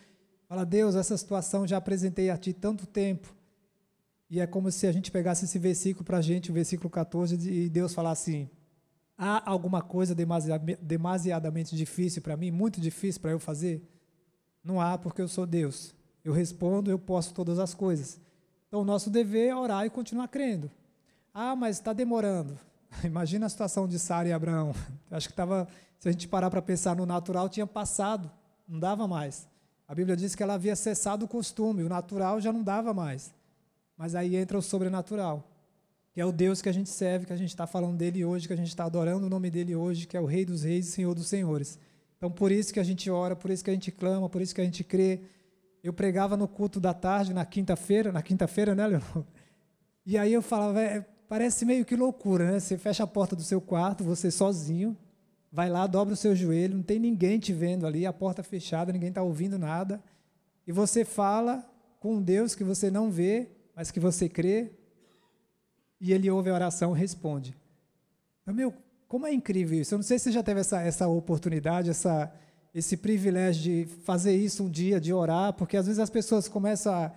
fala, 0.48 0.63
Deus, 0.63 0.95
essa 0.95 1.18
situação 1.18 1.66
já 1.66 1.77
apresentei 1.77 2.30
a 2.30 2.38
Ti 2.38 2.54
tanto 2.54 2.86
tempo. 2.86 3.33
E 4.30 4.39
é 4.39 4.48
como 4.48 4.72
se 4.72 4.86
a 4.86 4.92
gente 4.92 5.12
pegasse 5.12 5.45
esse 5.45 5.57
versículo 5.57 6.04
para 6.06 6.18
a 6.18 6.22
gente, 6.22 6.51
o 6.51 6.54
versículo 6.54 6.89
14, 6.89 7.50
e 7.50 7.69
Deus 7.69 7.94
falasse 7.94 8.31
assim, 8.31 8.50
há 9.18 9.50
alguma 9.50 9.81
coisa 9.81 10.13
demasiadamente 10.81 11.75
difícil 11.75 12.22
para 12.22 12.36
mim, 12.36 12.51
muito 12.51 12.81
difícil 12.81 13.22
para 13.22 13.31
eu 13.31 13.39
fazer? 13.39 13.81
Não 14.63 14.81
há, 14.81 14.98
porque 14.98 15.22
eu 15.22 15.27
sou 15.27 15.45
Deus. 15.45 15.95
Eu 16.24 16.33
respondo, 16.33 16.92
eu 16.92 17.00
posso 17.00 17.33
todas 17.33 17.60
as 17.60 17.74
coisas. 17.74 18.19
Então, 18.75 18.81
o 18.81 18.86
nosso 18.86 19.10
dever 19.10 19.48
é 19.48 19.56
orar 19.56 19.86
e 19.86 19.89
continuar 19.89 20.27
crendo. 20.27 20.69
Ah, 21.33 21.56
mas 21.56 21.77
está 21.77 21.94
demorando. 21.94 22.60
Imagina 23.06 23.45
a 23.45 23.50
situação 23.50 23.88
de 23.88 23.98
Sara 23.98 24.27
e 24.27 24.33
Abraão. 24.33 24.75
Acho 25.10 25.30
que 25.30 25.31
estava, 25.31 25.66
se 25.98 26.10
a 26.10 26.12
gente 26.12 26.27
parar 26.27 26.50
para 26.50 26.62
pensar 26.62 26.94
no 26.94 27.06
natural, 27.06 27.48
tinha 27.48 27.66
passado, 27.66 28.30
não 28.68 28.77
dava 28.77 29.07
mais. 29.07 29.48
A 29.88 29.95
Bíblia 29.95 30.18
diz 30.18 30.36
que 30.36 30.44
ela 30.44 30.56
havia 30.56 30.75
cessado 30.75 31.24
o 31.24 31.27
costume, 31.27 31.83
o 31.83 31.88
natural 31.88 32.42
já 32.42 32.51
não 32.51 32.62
dava 32.62 32.94
mais. 32.94 33.33
Mas 33.98 34.13
aí 34.13 34.36
entra 34.36 34.57
o 34.57 34.62
sobrenatural, 34.62 35.50
que 36.12 36.19
é 36.19 36.25
o 36.25 36.33
Deus 36.33 36.62
que 36.62 36.68
a 36.68 36.74
gente 36.74 36.89
serve, 36.89 37.27
que 37.27 37.31
a 37.31 37.38
gente 37.38 37.51
está 37.51 37.66
falando 37.66 37.95
dele 37.95 38.25
hoje, 38.25 38.45
que 38.45 38.54
a 38.54 38.57
gente 38.57 38.68
está 38.68 38.83
adorando 38.83 39.25
o 39.25 39.30
nome 39.30 39.50
dele 39.50 39.74
hoje, 39.74 40.06
que 40.06 40.18
é 40.18 40.19
o 40.19 40.25
Rei 40.25 40.44
dos 40.44 40.63
Reis 40.63 40.89
e 40.89 40.92
Senhor 40.92 41.16
dos 41.16 41.27
Senhores. 41.27 41.80
Então, 42.18 42.30
por 42.30 42.51
isso 42.51 42.74
que 42.74 42.80
a 42.81 42.83
gente 42.83 43.10
ora, 43.10 43.38
por 43.38 43.51
isso 43.51 43.63
que 43.63 43.69
a 43.69 43.74
gente 43.74 43.89
clama, 43.89 44.27
por 44.27 44.42
isso 44.42 44.54
que 44.54 44.60
a 44.60 44.66
gente 44.66 44.83
crê, 44.83 45.22
eu 45.86 45.94
pregava 45.94 46.36
no 46.36 46.48
culto 46.48 46.80
da 46.80 46.96
tarde, 46.96 47.32
na 47.32 47.46
quinta-feira, 47.46 48.12
na 48.12 48.24
quinta-feira, 48.24 48.74
né, 48.74 48.88
Leonor? 48.88 49.24
E 50.04 50.18
aí 50.18 50.34
eu 50.34 50.42
falava, 50.42 50.82
é, 50.82 51.06
parece 51.27 51.63
meio 51.63 51.86
que 51.86 51.96
loucura, 51.96 52.51
né? 52.51 52.60
Você 52.60 52.75
fecha 52.75 53.04
a 53.04 53.08
porta 53.08 53.36
do 53.36 53.44
seu 53.44 53.62
quarto, 53.62 54.04
você 54.04 54.32
sozinho, 54.32 54.98
vai 55.51 55.70
lá, 55.70 55.86
dobra 55.86 56.15
o 56.15 56.18
seu 56.18 56.36
joelho, 56.36 56.77
não 56.77 56.84
tem 56.84 56.98
ninguém 56.98 57.38
te 57.38 57.54
vendo 57.54 57.86
ali, 57.86 58.04
a 58.04 58.12
porta 58.12 58.42
fechada, 58.42 58.92
ninguém 58.92 59.10
está 59.10 59.22
ouvindo 59.22 59.60
nada, 59.60 60.04
e 60.65 60.72
você 60.72 61.06
fala 61.06 61.63
com 62.00 62.15
um 62.15 62.22
Deus 62.22 62.56
que 62.56 62.63
você 62.63 62.89
não 62.89 63.12
vê, 63.12 63.50
mas 63.75 63.92
que 63.92 64.00
você 64.00 64.27
crê, 64.27 64.72
e 66.01 66.12
ele 66.12 66.32
ouve 66.32 66.50
a 66.50 66.54
oração 66.56 66.96
e 66.96 67.00
responde. 67.00 67.56
Meu, 68.48 68.74
como 69.08 69.27
é 69.27 69.34
incrível 69.34 69.80
isso. 69.80 69.94
Eu 69.94 70.00
não 70.00 70.04
sei 70.04 70.18
se 70.18 70.25
você 70.25 70.32
já 70.32 70.42
teve 70.42 70.62
essa, 70.62 70.82
essa 70.82 71.08
oportunidade, 71.08 71.92
essa, 71.92 72.32
esse 72.75 72.98
privilégio 72.98 73.63
de 73.63 73.86
fazer 74.03 74.36
isso 74.36 74.65
um 74.65 74.70
dia, 74.70 75.00
de 75.00 75.13
orar, 75.13 75.53
porque 75.53 75.77
às 75.77 75.86
vezes 75.86 75.98
as 75.98 76.10
pessoas 76.10 76.50
começam 76.50 76.94
a, 76.94 77.12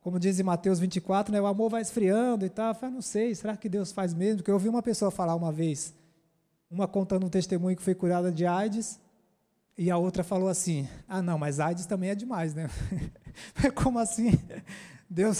como 0.00 0.18
diz 0.18 0.40
em 0.40 0.42
Mateus 0.42 0.80
24, 0.80 1.32
né, 1.32 1.40
o 1.40 1.46
amor 1.46 1.70
vai 1.70 1.80
esfriando 1.80 2.44
e 2.44 2.48
tal. 2.48 2.76
Eu 2.82 2.90
não 2.90 3.00
sei, 3.00 3.32
será 3.32 3.56
que 3.56 3.68
Deus 3.68 3.92
faz 3.92 4.12
mesmo? 4.12 4.38
Porque 4.38 4.50
eu 4.50 4.56
ouvi 4.56 4.68
uma 4.68 4.82
pessoa 4.82 5.12
falar 5.12 5.36
uma 5.36 5.52
vez, 5.52 5.94
uma 6.68 6.88
contando 6.88 7.24
um 7.24 7.28
testemunho 7.28 7.76
que 7.76 7.84
foi 7.84 7.94
curada 7.94 8.32
de 8.32 8.44
AIDS, 8.44 8.98
e 9.78 9.92
a 9.92 9.96
outra 9.96 10.24
falou 10.24 10.48
assim: 10.48 10.88
Ah, 11.06 11.22
não, 11.22 11.38
mas 11.38 11.60
AIDS 11.60 11.86
também 11.86 12.10
é 12.10 12.14
demais, 12.16 12.52
né? 12.52 12.68
como 13.76 14.00
assim? 14.00 14.32
Deus, 15.08 15.38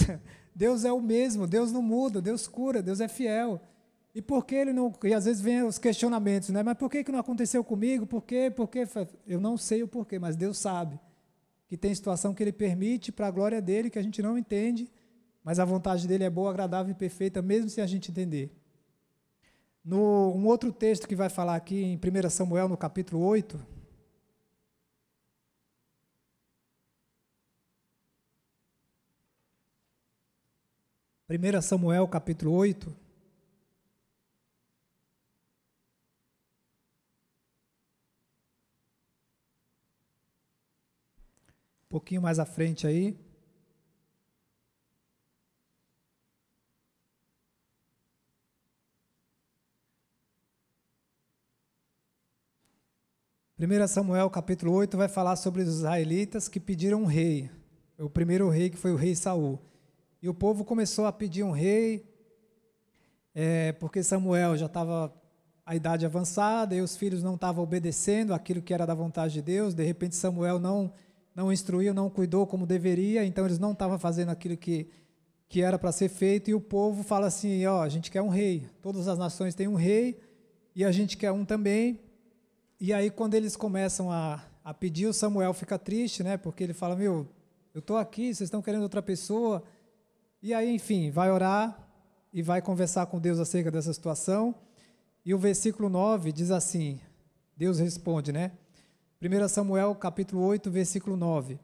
Deus 0.54 0.84
é 0.84 0.92
o 0.92 1.00
mesmo, 1.00 1.44
Deus 1.44 1.72
não 1.72 1.82
muda, 1.82 2.22
Deus 2.22 2.46
cura, 2.46 2.80
Deus 2.80 3.00
é 3.00 3.08
fiel. 3.08 3.60
E 4.16 4.22
por 4.22 4.46
que 4.46 4.54
ele 4.54 4.72
não. 4.72 4.90
E 5.04 5.12
às 5.12 5.26
vezes 5.26 5.42
vem 5.42 5.62
os 5.62 5.76
questionamentos, 5.76 6.48
né? 6.48 6.62
Mas 6.62 6.78
por 6.78 6.88
que, 6.88 7.04
que 7.04 7.12
não 7.12 7.18
aconteceu 7.18 7.62
comigo? 7.62 8.06
Por 8.06 8.22
quê? 8.22 8.50
Por 8.50 8.66
quê? 8.66 8.84
Eu 9.26 9.38
não 9.38 9.58
sei 9.58 9.82
o 9.82 9.86
porquê, 9.86 10.18
mas 10.18 10.34
Deus 10.34 10.56
sabe. 10.56 10.98
Que 11.68 11.76
tem 11.76 11.94
situação 11.94 12.32
que 12.32 12.42
ele 12.42 12.50
permite 12.50 13.12
para 13.12 13.26
a 13.26 13.30
glória 13.30 13.60
dele, 13.60 13.90
que 13.90 13.98
a 13.98 14.02
gente 14.02 14.22
não 14.22 14.38
entende, 14.38 14.90
mas 15.44 15.58
a 15.58 15.66
vontade 15.66 16.08
dele 16.08 16.24
é 16.24 16.30
boa, 16.30 16.48
agradável 16.48 16.92
e 16.92 16.94
perfeita, 16.94 17.42
mesmo 17.42 17.68
se 17.68 17.78
a 17.78 17.86
gente 17.86 18.10
entender. 18.10 18.50
No, 19.84 20.32
um 20.34 20.46
outro 20.46 20.72
texto 20.72 21.06
que 21.06 21.14
vai 21.14 21.28
falar 21.28 21.54
aqui 21.54 21.82
em 21.82 21.96
1 21.98 22.30
Samuel, 22.30 22.70
no 22.70 22.76
capítulo 22.78 23.22
8. 23.22 23.60
Primeira 31.28 31.60
Samuel, 31.60 32.08
capítulo 32.08 32.52
8. 32.52 33.05
Pouquinho 41.88 42.22
mais 42.22 42.38
à 42.38 42.44
frente 42.44 42.86
aí. 42.86 43.16
1 53.58 53.88
Samuel 53.88 54.28
capítulo 54.28 54.72
8 54.74 54.98
vai 54.98 55.08
falar 55.08 55.34
sobre 55.34 55.62
os 55.62 55.68
israelitas 55.68 56.46
que 56.46 56.60
pediram 56.60 57.02
um 57.02 57.06
rei. 57.06 57.50
O 57.98 58.10
primeiro 58.10 58.50
rei 58.50 58.68
que 58.68 58.76
foi 58.76 58.92
o 58.92 58.96
rei 58.96 59.16
Saul. 59.16 59.58
E 60.20 60.28
o 60.28 60.34
povo 60.34 60.62
começou 60.62 61.06
a 61.06 61.12
pedir 61.12 61.42
um 61.42 61.52
rei, 61.52 62.06
é, 63.34 63.72
porque 63.72 64.02
Samuel 64.02 64.58
já 64.58 64.66
estava 64.66 65.10
a 65.64 65.74
idade 65.74 66.04
avançada 66.04 66.74
e 66.74 66.82
os 66.82 66.98
filhos 66.98 67.22
não 67.22 67.34
estavam 67.34 67.64
obedecendo 67.64 68.34
aquilo 68.34 68.60
que 68.60 68.74
era 68.74 68.86
da 68.86 68.92
vontade 68.92 69.32
de 69.32 69.40
Deus. 69.40 69.72
De 69.72 69.82
repente 69.82 70.16
Samuel 70.16 70.58
não 70.58 70.92
não 71.36 71.52
instruiu, 71.52 71.94
não 71.94 72.10
cuidou 72.10 72.46
como 72.46 72.66
deveria, 72.66 73.24
então 73.24 73.44
eles 73.44 73.58
não 73.58 73.72
estavam 73.72 73.98
fazendo 73.98 74.30
aquilo 74.30 74.56
que 74.56 74.88
que 75.48 75.62
era 75.62 75.78
para 75.78 75.92
ser 75.92 76.08
feito 76.08 76.50
e 76.50 76.54
o 76.54 76.60
povo 76.60 77.02
fala 77.02 77.26
assim, 77.28 77.64
ó, 77.66 77.82
a 77.82 77.88
gente 77.88 78.10
quer 78.10 78.20
um 78.20 78.28
rei. 78.28 78.66
Todas 78.82 79.06
as 79.06 79.18
nações 79.18 79.54
têm 79.54 79.68
um 79.68 79.74
rei 79.74 80.18
e 80.74 80.84
a 80.84 80.90
gente 80.90 81.16
quer 81.16 81.30
um 81.30 81.44
também. 81.44 82.00
E 82.80 82.92
aí, 82.92 83.10
quando 83.10 83.34
eles 83.34 83.56
começam 83.56 84.10
a, 84.10 84.44
a 84.64 84.74
pedir, 84.74 85.06
o 85.06 85.12
Samuel 85.12 85.54
fica 85.54 85.78
triste, 85.78 86.22
né? 86.22 86.36
Porque 86.36 86.64
ele 86.64 86.74
fala: 86.74 86.94
Meu, 86.96 87.26
eu 87.72 87.78
estou 87.78 87.96
aqui, 87.96 88.34
vocês 88.34 88.48
estão 88.48 88.60
querendo 88.60 88.82
outra 88.82 89.00
pessoa. 89.00 89.62
E 90.42 90.52
aí, 90.52 90.74
enfim, 90.74 91.10
vai 91.10 91.30
orar 91.30 91.88
e 92.32 92.42
vai 92.42 92.60
conversar 92.60 93.06
com 93.06 93.18
Deus 93.18 93.38
acerca 93.38 93.70
dessa 93.70 93.92
situação. 93.92 94.54
E 95.24 95.32
o 95.32 95.38
versículo 95.38 95.88
9 95.88 96.32
diz 96.32 96.50
assim: 96.50 97.00
Deus 97.56 97.78
responde, 97.78 98.32
né? 98.32 98.52
1 99.20 99.48
Samuel, 99.48 99.94
capítulo 99.94 100.42
8, 100.42 100.70
versículo 100.70 101.16
9. 101.16 101.58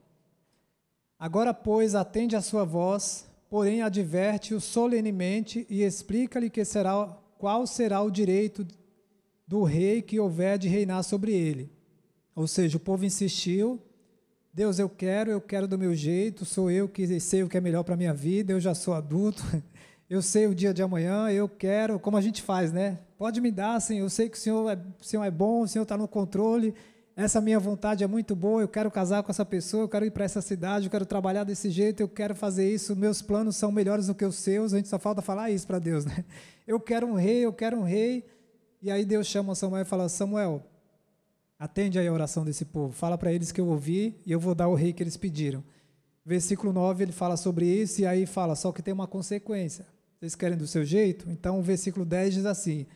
Agora, 1.19 1.53
pois, 1.53 1.95
atende 1.95 2.35
a 2.35 2.41
sua 2.41 2.65
voz, 2.65 3.27
porém 3.51 3.83
adverte-o 3.83 4.59
solenemente 4.59 5.67
e 5.69 5.83
explica-lhe 5.83 6.49
que 6.49 6.65
será 6.65 7.07
qual 7.37 7.67
será 7.67 8.01
o 8.01 8.11
direito 8.11 8.67
do 9.47 9.65
rei 9.65 10.01
que 10.01 10.19
houver 10.19 10.57
de 10.57 10.67
reinar 10.67 11.03
sobre 11.05 11.33
ele. 11.33 11.71
Ou 12.35 12.47
seja, 12.47 12.79
o 12.79 12.81
povo 12.81 13.05
insistiu, 13.05 13.79
Deus, 14.51 14.79
eu 14.79 14.89
quero, 14.89 15.31
eu 15.31 15.41
quero 15.41 15.69
do 15.69 15.79
meu 15.79 15.95
jeito, 15.95 16.47
sou 16.47 16.71
eu 16.71 16.89
que 16.89 17.21
sei 17.21 17.43
o 17.43 17.49
que 17.51 17.59
é 17.59 17.61
melhor 17.61 17.83
para 17.83 17.93
a 17.93 17.99
minha 17.99 18.15
vida, 18.15 18.53
eu 18.53 18.61
já 18.61 18.75
sou 18.75 18.95
adulto, 18.95 19.43
eu 20.09 20.23
sei 20.23 20.47
o 20.47 20.55
dia 20.55 20.73
de 20.73 20.83
amanhã, 20.83 21.31
eu 21.31 21.47
quero, 21.47 22.01
como 22.01 22.17
a 22.17 22.21
gente 22.23 22.41
faz, 22.41 22.73
né? 22.73 22.99
Pode 23.19 23.43
me 23.43 23.51
dar, 23.51 23.79
Senhor, 23.79 24.07
eu 24.07 24.11
sei 24.11 24.31
que 24.31 24.39
o 24.39 24.41
Senhor 24.41 24.71
é, 24.71 24.79
o 24.99 25.05
Senhor 25.05 25.23
é 25.23 25.31
bom, 25.31 25.61
o 25.61 25.69
Senhor 25.69 25.83
está 25.83 25.99
no 25.99 26.09
controle, 26.09 26.75
essa 27.15 27.41
minha 27.41 27.59
vontade 27.59 28.03
é 28.03 28.07
muito 28.07 28.35
boa, 28.35 28.63
eu 28.63 28.69
quero 28.69 28.91
casar 28.91 29.23
com 29.23 29.31
essa 29.31 29.45
pessoa, 29.45 29.85
eu 29.85 29.89
quero 29.89 30.07
ir 30.07 30.11
para 30.11 30.25
essa 30.25 30.41
cidade, 30.41 30.87
eu 30.87 30.91
quero 30.91 31.05
trabalhar 31.05 31.45
desse 31.45 31.71
jeito, 31.71 32.01
eu 32.01 32.09
quero 32.09 32.35
fazer 32.35 32.73
isso, 32.73 32.97
meus 32.97 33.21
planos 33.21 33.57
são 33.57 33.71
melhores 33.71 34.07
do 34.07 34.15
que 34.15 34.25
os 34.25 34.37
seus, 34.37 34.73
a 34.73 34.79
gente 34.79 34.89
só 34.89 34.99
falta 34.99 35.21
falar 35.21 35.51
isso 35.51 35.67
para 35.67 35.79
Deus, 35.79 36.05
né? 36.05 36.25
Eu 36.65 36.79
quero 36.79 37.09
um 37.09 37.15
rei, 37.15 37.45
eu 37.45 37.53
quero 37.53 37.77
um 37.77 37.83
rei, 37.83 38.25
e 38.81 38.89
aí 38.89 39.05
Deus 39.05 39.27
chama 39.27 39.53
Samuel 39.57 39.83
e 39.83 39.85
fala: 39.85 40.09
Samuel, 40.09 40.63
atende 41.59 41.99
aí 41.99 42.07
a 42.07 42.13
oração 42.13 42.45
desse 42.45 42.65
povo, 42.65 42.93
fala 42.93 43.19
para 43.19 43.33
eles 43.33 43.51
que 43.51 43.61
eu 43.61 43.67
ouvi 43.67 44.21
e 44.25 44.31
eu 44.31 44.39
vou 44.39 44.55
dar 44.55 44.69
o 44.69 44.75
rei 44.77 44.93
que 44.93 45.03
eles 45.03 45.17
pediram. 45.17 45.65
Versículo 46.25 46.73
9 46.73 47.03
ele 47.03 47.13
fala 47.13 47.37
sobre 47.37 47.67
isso 47.67 48.01
e 48.01 48.07
aí 48.07 48.27
fala: 48.27 48.55
só 48.55 48.71
que 48.71 48.81
tem 48.81 48.95
uma 48.95 49.09
consequência. 49.09 49.85
Vocês 50.19 50.37
querem 50.37 50.57
do 50.57 50.69
seu 50.69 50.85
jeito? 50.85 51.29
Então 51.29 51.59
o 51.59 51.63
versículo 51.63 52.05
10 52.05 52.35
diz 52.35 52.47
assim: 52.47 52.87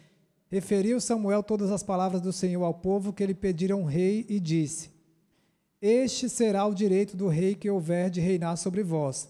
Referiu 0.49 1.01
Samuel 1.01 1.43
todas 1.43 1.73
as 1.73 1.83
palavras 1.83 2.21
do 2.21 2.33
Senhor 2.33 2.63
ao 2.65 2.75
povo 2.75 3.13
que 3.13 3.27
lhe 3.27 3.35
pediram 3.35 3.81
um 3.81 3.85
rei 3.85 4.25
e 4.29 4.39
disse: 4.39 4.91
Este 5.83 6.29
será 6.29 6.65
o 6.67 6.75
direito 6.75 7.17
do 7.17 7.27
rei 7.27 7.55
que 7.55 7.69
houver 7.69 8.11
de 8.11 8.21
reinar 8.21 8.57
sobre 8.57 8.83
vós. 8.83 9.29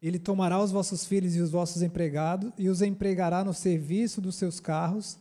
Ele 0.00 0.18
tomará 0.18 0.62
os 0.62 0.70
vossos 0.70 1.04
filhos 1.04 1.34
e 1.34 1.40
os 1.40 1.50
vossos 1.50 1.82
empregados 1.82 2.52
e 2.56 2.68
os 2.68 2.82
empregará 2.82 3.42
no 3.42 3.52
serviço 3.52 4.20
dos 4.20 4.36
seus 4.36 4.60
carros 4.60 5.18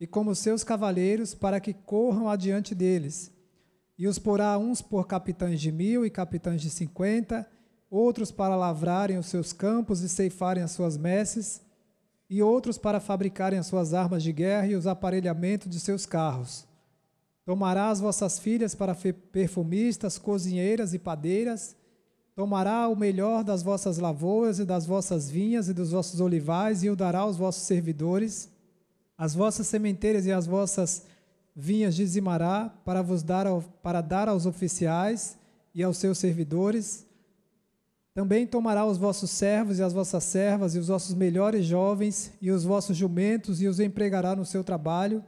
e 0.00 0.06
como 0.06 0.34
seus 0.34 0.62
cavaleiros, 0.62 1.34
para 1.34 1.58
que 1.58 1.72
corram 1.72 2.28
adiante 2.28 2.74
deles. 2.74 3.32
E 3.98 4.06
os 4.06 4.18
porá 4.18 4.56
uns 4.58 4.80
por 4.80 5.06
capitães 5.06 5.60
de 5.60 5.72
mil 5.72 6.04
e 6.04 6.10
capitães 6.10 6.60
de 6.60 6.70
cinquenta, 6.70 7.48
outros 7.90 8.30
para 8.30 8.54
lavrarem 8.54 9.18
os 9.18 9.26
seus 9.26 9.52
campos 9.52 10.02
e 10.02 10.08
ceifarem 10.08 10.62
as 10.62 10.72
suas 10.72 10.96
messes, 10.96 11.62
e 12.28 12.42
outros 12.42 12.78
para 12.78 13.00
fabricarem 13.00 13.58
as 13.58 13.66
suas 13.66 13.94
armas 13.94 14.22
de 14.22 14.32
guerra 14.32 14.66
e 14.66 14.74
os 14.74 14.86
aparelhamentos 14.86 15.70
de 15.70 15.78
seus 15.78 16.04
carros. 16.04 16.66
Tomará 17.44 17.90
as 17.90 18.00
vossas 18.00 18.38
filhas 18.38 18.74
para 18.74 18.96
perfumistas, 19.32 20.18
cozinheiras 20.18 20.92
e 20.94 20.98
padeiras, 20.98 21.76
tomará 22.34 22.88
o 22.88 22.96
melhor 22.96 23.44
das 23.44 23.62
vossas 23.62 23.98
lavouras 23.98 24.58
e 24.58 24.64
das 24.64 24.84
vossas 24.84 25.30
vinhas 25.30 25.68
e 25.68 25.72
dos 25.72 25.92
vossos 25.92 26.20
olivais 26.20 26.82
e 26.82 26.90
o 26.90 26.96
dará 26.96 27.20
aos 27.20 27.36
vossos 27.36 27.62
servidores 27.62 28.50
as 29.18 29.34
vossas 29.34 29.66
sementeiras 29.66 30.26
e 30.26 30.32
as 30.32 30.46
vossas 30.46 31.04
vinhas 31.54 31.94
dizimará 31.94 32.68
para 32.84 33.00
vos 33.00 33.22
dar 33.22 33.46
para 33.82 34.02
dar 34.02 34.28
aos 34.28 34.44
oficiais 34.44 35.38
e 35.74 35.82
aos 35.82 35.96
seus 35.96 36.18
servidores. 36.18 37.05
Também 38.16 38.46
tomará 38.46 38.86
os 38.86 38.96
vossos 38.96 39.28
servos 39.30 39.78
e 39.78 39.82
as 39.82 39.92
vossas 39.92 40.24
servas 40.24 40.74
e 40.74 40.78
os 40.78 40.88
vossos 40.88 41.14
melhores 41.14 41.66
jovens 41.66 42.32
e 42.40 42.50
os 42.50 42.64
vossos 42.64 42.96
jumentos 42.96 43.60
e 43.60 43.68
os 43.68 43.78
empregará 43.78 44.34
no 44.34 44.46
seu 44.46 44.64
trabalho. 44.64 45.22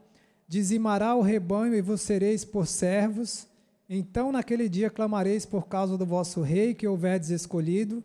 Dizimará 0.49 1.15
o 1.15 1.21
rebanho 1.21 1.75
e 1.75 1.83
vos 1.83 2.01
sereis 2.01 2.47
por 2.47 2.67
servos. 2.67 3.47
Então 3.91 4.33
naquele 4.33 4.71
dia 4.71 4.89
clamareis 4.89 5.45
por 5.45 5.69
causa 5.69 5.99
do 5.99 6.07
vosso 6.07 6.41
rei 6.41 6.73
que 6.73 6.89
houverdes 6.89 7.29
escolhido, 7.29 8.03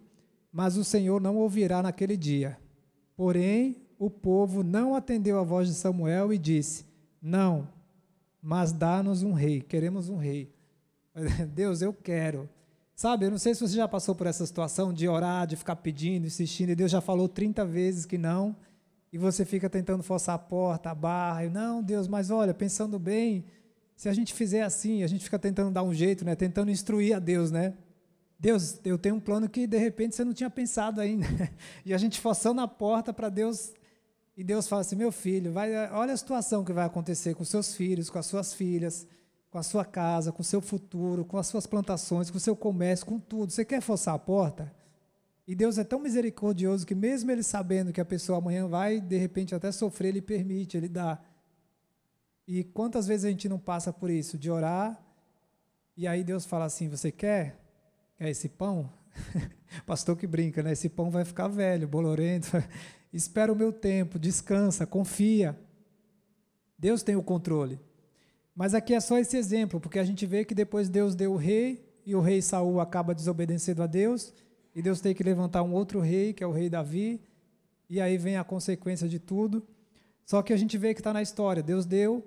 mas 0.52 0.76
o 0.76 0.84
Senhor 0.84 1.22
não 1.22 1.38
ouvirá 1.38 1.82
naquele 1.82 2.18
dia. 2.18 2.58
Porém, 3.16 3.78
o 3.98 4.10
povo 4.10 4.64
não 4.64 4.96
atendeu 4.96 5.40
a 5.40 5.44
voz 5.44 5.70
de 5.70 5.76
Samuel 5.76 6.34
e 6.34 6.38
disse: 6.38 6.84
Não, 7.22 7.70
mas 8.42 8.74
dá-nos 8.74 9.24
um 9.24 9.32
rei, 9.32 9.62
queremos 9.62 10.10
um 10.10 10.18
rei. 10.18 10.54
Deus, 11.56 11.82
eu 11.82 11.94
quero. 11.94 12.50
Sabe, 13.04 13.26
eu 13.26 13.32
não 13.32 13.38
sei 13.38 13.54
se 13.54 13.60
você 13.60 13.76
já 13.76 13.86
passou 13.86 14.16
por 14.16 14.28
essa 14.28 14.46
situação 14.46 14.94
de 14.94 15.10
orar, 15.10 15.46
de 15.46 15.58
ficar 15.58 15.76
pedindo, 15.76 16.26
insistindo, 16.26 16.70
e 16.70 16.76
Deus 16.76 16.90
já 16.90 17.02
falou 17.02 17.28
30 17.28 17.66
vezes 17.66 18.06
que 18.06 18.18
não, 18.18 18.56
e 19.12 19.18
você 19.18 19.44
fica 19.44 19.70
tentando 19.70 20.02
forçar 20.02 20.36
a 20.36 20.40
porta, 20.40 20.90
a 20.90 20.96
barra, 20.96 21.44
e 21.44 21.50
não, 21.50 21.84
Deus, 21.84 22.08
mas 22.08 22.32
olha, 22.32 22.54
pensando 22.54 22.98
bem, 22.98 23.44
se 23.94 24.08
a 24.08 24.14
gente 24.14 24.34
fizer 24.34 24.62
assim, 24.62 25.04
a 25.04 25.08
gente 25.08 25.22
fica 25.22 25.38
tentando 25.38 25.70
dar 25.70 25.84
um 25.84 25.94
jeito, 25.94 26.24
né? 26.24 26.34
Tentando 26.34 26.72
instruir 26.72 27.14
a 27.14 27.20
Deus, 27.20 27.52
né? 27.52 27.74
Deus, 28.40 28.80
eu 28.86 28.98
tenho 28.98 29.16
um 29.16 29.20
plano 29.20 29.50
que 29.50 29.68
de 29.68 29.78
repente 29.78 30.16
você 30.16 30.24
não 30.24 30.32
tinha 30.32 30.50
pensado 30.50 31.02
ainda. 31.02 31.28
E 31.86 31.94
a 31.94 31.98
gente 31.98 32.22
forçando 32.22 32.62
a 32.62 32.70
porta 32.70 33.12
para 33.12 33.28
Deus 33.28 33.74
e 34.38 34.46
Deus 34.46 34.66
fala 34.66 34.80
assim: 34.80 34.96
meu 34.96 35.12
filho, 35.12 35.52
vai, 35.52 35.92
olha 35.92 36.14
a 36.14 36.18
situação 36.18 36.64
que 36.64 36.72
vai 36.72 36.86
acontecer 36.86 37.36
com 37.36 37.44
seus 37.44 37.76
filhos, 37.76 38.10
com 38.10 38.18
as 38.18 38.28
suas 38.28 38.54
filhas, 38.54 39.06
com 39.54 39.60
a 39.60 39.64
sua 39.64 39.86
casa, 39.86 40.32
com 40.32 40.42
o 40.42 40.44
seu 40.44 40.60
futuro, 40.60 41.24
com 41.24 41.38
as 41.38 41.46
suas 41.46 41.68
plantações, 41.68 42.32
com 42.32 42.38
o 42.38 42.40
seu 42.40 42.56
comércio, 42.56 43.06
com 43.06 43.20
tudo. 43.20 43.52
Você 43.52 43.64
quer 43.64 43.82
forçar 43.82 44.16
a 44.16 44.18
porta? 44.18 44.74
E 45.48 45.54
Deus 45.54 45.78
é 45.78 45.84
tão 45.84 46.00
misericordioso 46.00 46.88
que, 46.88 46.96
mesmo 46.96 47.30
Ele 47.30 47.44
sabendo 47.44 47.94
que 47.94 48.02
a 48.02 48.06
pessoa 48.06 48.40
amanhã 48.40 48.68
vai, 48.68 49.00
de 49.00 49.16
repente, 49.16 49.54
até 49.54 49.72
sofrer, 49.72 50.08
Ele 50.08 50.24
permite, 50.24 50.76
Ele 50.76 50.90
dá. 50.90 51.22
E 52.48 52.64
quantas 52.64 53.06
vezes 53.06 53.26
a 53.26 53.30
gente 53.30 53.48
não 53.48 53.60
passa 53.60 53.94
por 53.94 54.10
isso, 54.10 54.40
de 54.40 54.50
orar, 54.50 55.00
e 55.96 56.08
aí 56.08 56.24
Deus 56.24 56.46
fala 56.46 56.66
assim: 56.66 56.90
Você 56.90 57.12
quer? 57.12 57.60
Quer 58.18 58.30
esse 58.30 58.50
pão? 58.50 58.92
Pastor 59.86 60.18
que 60.18 60.26
brinca, 60.26 60.64
né? 60.64 60.72
Esse 60.72 60.90
pão 60.90 61.12
vai 61.12 61.26
ficar 61.26 61.48
velho, 61.48 61.88
bolorento 61.88 62.50
espera 63.14 63.54
o 63.54 63.56
meu 63.56 63.72
tempo, 63.72 64.18
descansa, 64.18 64.88
confia. 64.88 65.56
Deus 66.76 67.04
tem 67.04 67.16
o 67.16 67.22
controle. 67.22 67.80
Mas 68.56 68.74
aqui 68.74 68.94
é 68.94 69.00
só 69.00 69.18
esse 69.18 69.36
exemplo, 69.36 69.80
porque 69.80 70.00
a 70.00 70.04
gente 70.04 70.26
vê 70.26 70.46
que 70.46 70.54
depois 70.54 70.90
Deus 70.90 71.16
deu 71.16 71.34
o 71.34 71.38
rei 71.38 71.84
e 72.06 72.16
o 72.16 72.22
rei 72.22 72.42
Saul 72.42 72.80
acaba 72.80 73.16
desobedecendo 73.16 73.82
a 73.82 73.88
Deus, 73.88 74.34
e 74.76 74.82
Deus 74.82 75.00
tem 75.00 75.14
que 75.14 75.24
levantar 75.24 75.64
um 75.64 75.74
outro 75.74 76.00
rei, 76.00 76.34
que 76.34 76.44
é 76.44 76.48
o 76.48 76.52
rei 76.52 76.70
Davi, 76.70 77.22
e 77.90 78.02
aí 78.02 78.18
vem 78.18 78.38
a 78.38 78.44
consequência 78.44 79.08
de 79.08 79.20
tudo. 79.20 79.66
Só 80.26 80.42
que 80.42 80.54
a 80.54 80.58
gente 80.58 80.78
vê 80.78 80.94
que 80.94 81.00
está 81.00 81.14
na 81.14 81.22
história, 81.22 81.62
Deus 81.64 81.86
deu, 81.86 82.26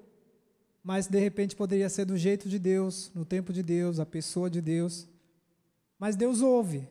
mas 0.83 1.06
de 1.06 1.18
repente 1.18 1.56
poderia 1.56 1.88
ser 1.88 2.04
do 2.04 2.16
jeito 2.16 2.49
de 2.49 2.59
Deus, 2.59 3.11
no 3.14 3.25
tempo 3.25 3.52
de 3.52 3.62
Deus, 3.62 3.99
a 3.99 4.06
pessoa 4.06 4.49
de 4.49 4.61
Deus. 4.61 5.09
Mas 5.99 6.14
Deus 6.14 6.40
ouve. 6.40 6.88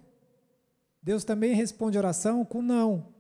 Deus 1.02 1.24
também 1.24 1.54
responde 1.54 1.98
oração 1.98 2.44
com 2.44 2.62
não. 2.62 3.14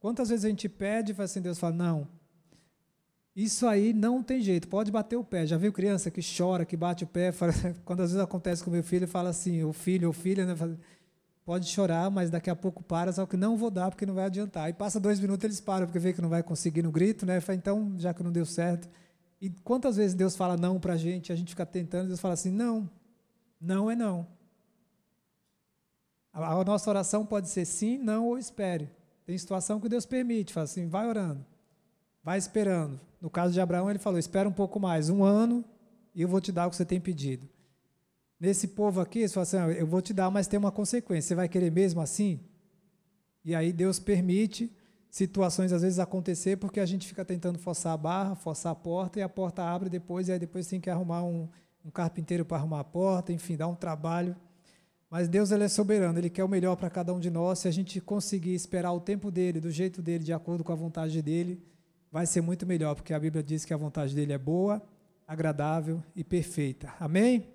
Quantas 0.00 0.28
vezes 0.28 0.44
a 0.44 0.48
gente 0.48 0.68
pede 0.68 1.12
e 1.12 1.14
fala 1.14 1.24
assim, 1.26 1.40
Deus 1.40 1.58
fala, 1.58 1.74
não. 1.74 2.08
Isso 3.38 3.68
aí 3.68 3.92
não 3.92 4.20
tem 4.20 4.40
jeito, 4.40 4.66
pode 4.66 4.90
bater 4.90 5.14
o 5.14 5.22
pé. 5.22 5.46
Já 5.46 5.56
viu 5.56 5.72
criança 5.72 6.10
que 6.10 6.20
chora, 6.20 6.64
que 6.64 6.76
bate 6.76 7.04
o 7.04 7.06
pé? 7.06 7.32
Quando 7.86 8.00
às 8.00 8.10
vezes 8.10 8.20
acontece 8.20 8.64
com 8.64 8.68
meu 8.68 8.82
filho, 8.82 9.06
fala 9.06 9.30
assim, 9.30 9.62
o 9.62 9.72
filho 9.72 10.08
ou 10.08 10.12
filha, 10.12 10.44
né, 10.44 10.56
pode 11.44 11.68
chorar, 11.68 12.10
mas 12.10 12.30
daqui 12.30 12.50
a 12.50 12.56
pouco 12.56 12.82
para, 12.82 13.12
só 13.12 13.24
que 13.26 13.36
não 13.36 13.56
vou 13.56 13.70
dar 13.70 13.92
porque 13.92 14.04
não 14.04 14.14
vai 14.14 14.24
adiantar. 14.24 14.64
Aí 14.64 14.72
passa 14.72 14.98
dois 14.98 15.20
minutos 15.20 15.44
eles 15.44 15.60
param, 15.60 15.86
porque 15.86 16.00
vê 16.00 16.12
que 16.12 16.20
não 16.20 16.28
vai 16.28 16.42
conseguir 16.42 16.82
no 16.82 16.90
grito, 16.90 17.24
né? 17.24 17.40
Fala, 17.40 17.56
então, 17.56 17.94
já 17.96 18.12
que 18.12 18.24
não 18.24 18.32
deu 18.32 18.44
certo. 18.44 18.88
E 19.40 19.48
quantas 19.62 19.94
vezes 19.94 20.16
Deus 20.16 20.34
fala 20.34 20.56
não 20.56 20.80
para 20.80 20.94
a 20.94 20.96
gente, 20.96 21.32
a 21.32 21.36
gente 21.36 21.50
fica 21.50 21.64
tentando, 21.64 22.08
Deus 22.08 22.18
fala 22.18 22.34
assim, 22.34 22.50
não, 22.50 22.90
não 23.60 23.88
é 23.88 23.94
não. 23.94 24.26
A, 26.32 26.54
a 26.54 26.64
nossa 26.64 26.90
oração 26.90 27.24
pode 27.24 27.48
ser 27.48 27.64
sim, 27.64 27.98
não 27.98 28.26
ou 28.26 28.36
espere. 28.36 28.90
Tem 29.24 29.38
situação 29.38 29.78
que 29.78 29.88
Deus 29.88 30.04
permite, 30.04 30.52
fala 30.52 30.64
assim, 30.64 30.88
vai 30.88 31.06
orando, 31.06 31.46
vai 32.24 32.36
esperando. 32.36 33.06
No 33.20 33.28
caso 33.28 33.52
de 33.52 33.60
Abraão, 33.60 33.90
ele 33.90 33.98
falou: 33.98 34.18
espera 34.18 34.48
um 34.48 34.52
pouco 34.52 34.78
mais, 34.78 35.08
um 35.08 35.24
ano, 35.24 35.64
e 36.14 36.22
eu 36.22 36.28
vou 36.28 36.40
te 36.40 36.52
dar 36.52 36.66
o 36.66 36.70
que 36.70 36.76
você 36.76 36.84
tem 36.84 37.00
pedido. 37.00 37.48
Nesse 38.40 38.68
povo 38.68 39.00
aqui, 39.00 39.26
você 39.26 39.34
fala 39.34 39.42
assim, 39.42 39.56
ah, 39.56 39.68
eu 39.72 39.86
vou 39.86 40.00
te 40.00 40.14
dar, 40.14 40.30
mas 40.30 40.46
tem 40.46 40.58
uma 40.58 40.70
consequência. 40.70 41.28
Você 41.28 41.34
vai 41.34 41.48
querer 41.48 41.72
mesmo 41.72 42.00
assim? 42.00 42.38
E 43.44 43.54
aí 43.54 43.72
Deus 43.72 43.98
permite 43.98 44.72
situações 45.10 45.72
às 45.72 45.82
vezes 45.82 45.98
acontecer 45.98 46.56
porque 46.58 46.78
a 46.78 46.86
gente 46.86 47.06
fica 47.06 47.24
tentando 47.24 47.58
forçar 47.58 47.94
a 47.94 47.96
barra, 47.96 48.34
forçar 48.34 48.72
a 48.72 48.74
porta 48.74 49.18
e 49.18 49.22
a 49.22 49.28
porta 49.28 49.62
abre 49.62 49.88
depois 49.88 50.28
e 50.28 50.32
aí 50.32 50.38
depois 50.38 50.66
tem 50.66 50.80
que 50.80 50.90
arrumar 50.90 51.24
um, 51.24 51.48
um 51.84 51.90
carpinteiro 51.90 52.44
para 52.44 52.58
arrumar 52.58 52.80
a 52.80 52.84
porta, 52.84 53.32
enfim, 53.32 53.56
dá 53.56 53.66
um 53.66 53.74
trabalho. 53.74 54.36
Mas 55.10 55.26
Deus 55.28 55.50
ele 55.50 55.64
é 55.64 55.68
soberano, 55.68 56.18
ele 56.18 56.28
quer 56.28 56.44
o 56.44 56.48
melhor 56.48 56.76
para 56.76 56.90
cada 56.90 57.12
um 57.14 57.18
de 57.18 57.30
nós. 57.30 57.60
Se 57.60 57.68
a 57.68 57.70
gente 57.70 58.00
conseguir 58.00 58.54
esperar 58.54 58.92
o 58.92 59.00
tempo 59.00 59.30
dele, 59.30 59.60
do 59.60 59.70
jeito 59.70 60.02
dele, 60.02 60.22
de 60.22 60.32
acordo 60.32 60.62
com 60.62 60.72
a 60.72 60.76
vontade 60.76 61.20
dele, 61.22 61.62
vai 62.10 62.26
ser 62.26 62.40
muito 62.40 62.66
melhor, 62.66 62.94
porque 62.94 63.12
a 63.12 63.18
Bíblia 63.18 63.42
diz 63.42 63.64
que 63.64 63.74
a 63.74 63.76
vontade 63.76 64.14
dele 64.14 64.32
é 64.32 64.38
boa, 64.38 64.82
agradável 65.26 66.02
e 66.16 66.24
perfeita. 66.24 66.92
Amém? 66.98 67.48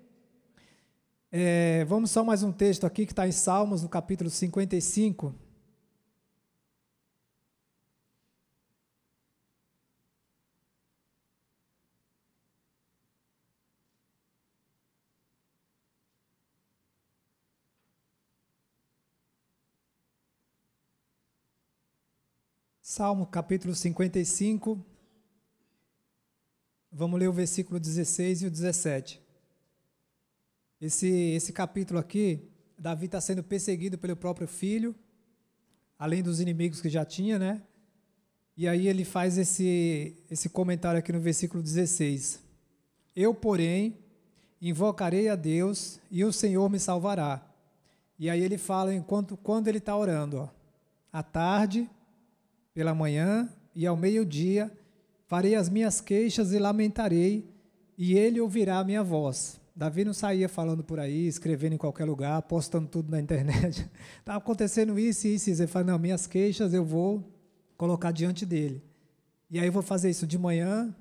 É, 1.30 1.84
vamos 1.86 2.10
só 2.10 2.22
mais 2.22 2.42
um 2.42 2.52
texto 2.52 2.86
aqui 2.86 3.04
que 3.04 3.12
está 3.12 3.26
em 3.26 3.32
Salmos, 3.32 3.82
no 3.82 3.88
capítulo 3.88 4.30
55. 4.30 5.34
Salmo 22.96 23.26
capítulo 23.26 23.74
55. 23.74 24.78
Vamos 26.92 27.18
ler 27.18 27.28
o 27.28 27.32
versículo 27.32 27.80
16 27.80 28.42
e 28.42 28.46
o 28.46 28.50
17. 28.52 29.20
Esse, 30.80 31.08
esse 31.08 31.52
capítulo 31.52 31.98
aqui, 31.98 32.48
Davi 32.78 33.06
está 33.06 33.20
sendo 33.20 33.42
perseguido 33.42 33.98
pelo 33.98 34.14
próprio 34.14 34.46
filho, 34.46 34.94
além 35.98 36.22
dos 36.22 36.38
inimigos 36.38 36.80
que 36.80 36.88
já 36.88 37.04
tinha, 37.04 37.36
né? 37.36 37.60
E 38.56 38.68
aí 38.68 38.86
ele 38.86 39.04
faz 39.04 39.38
esse, 39.38 40.16
esse 40.30 40.48
comentário 40.48 41.00
aqui 41.00 41.10
no 41.10 41.18
versículo 41.18 41.64
16. 41.64 42.40
Eu, 43.16 43.34
porém, 43.34 43.98
invocarei 44.62 45.28
a 45.28 45.34
Deus 45.34 45.98
e 46.12 46.24
o 46.24 46.32
Senhor 46.32 46.70
me 46.70 46.78
salvará. 46.78 47.44
E 48.16 48.30
aí 48.30 48.40
ele 48.40 48.56
fala 48.56 48.94
enquanto 48.94 49.36
quando 49.36 49.66
ele 49.66 49.78
está 49.78 49.96
orando, 49.96 50.36
ó, 50.36 50.48
à 51.12 51.24
tarde 51.24 51.90
pela 52.74 52.92
manhã 52.92 53.48
e 53.74 53.86
ao 53.86 53.96
meio-dia 53.96 54.70
farei 55.26 55.54
as 55.54 55.68
minhas 55.68 56.00
queixas 56.00 56.52
e 56.52 56.58
lamentarei, 56.58 57.48
e 57.96 58.14
ele 58.14 58.40
ouvirá 58.40 58.78
a 58.78 58.84
minha 58.84 59.02
voz. 59.02 59.60
Davi 59.74 60.04
não 60.04 60.12
saía 60.12 60.48
falando 60.48 60.84
por 60.84 61.00
aí, 61.00 61.26
escrevendo 61.26 61.74
em 61.74 61.78
qualquer 61.78 62.04
lugar, 62.04 62.42
postando 62.42 62.86
tudo 62.86 63.10
na 63.10 63.20
internet. 63.20 63.88
Estava 64.18 64.38
acontecendo 64.38 64.98
isso 64.98 65.26
e 65.26 65.34
isso. 65.34 65.50
Ele 65.50 65.66
fala: 65.66 65.86
Não, 65.86 65.98
minhas 65.98 66.26
queixas 66.26 66.72
eu 66.72 66.84
vou 66.84 67.24
colocar 67.76 68.12
diante 68.12 68.46
dele. 68.46 68.82
E 69.50 69.58
aí 69.58 69.66
eu 69.66 69.72
vou 69.72 69.82
fazer 69.82 70.10
isso 70.10 70.26
de 70.26 70.38
manhã, 70.38 70.94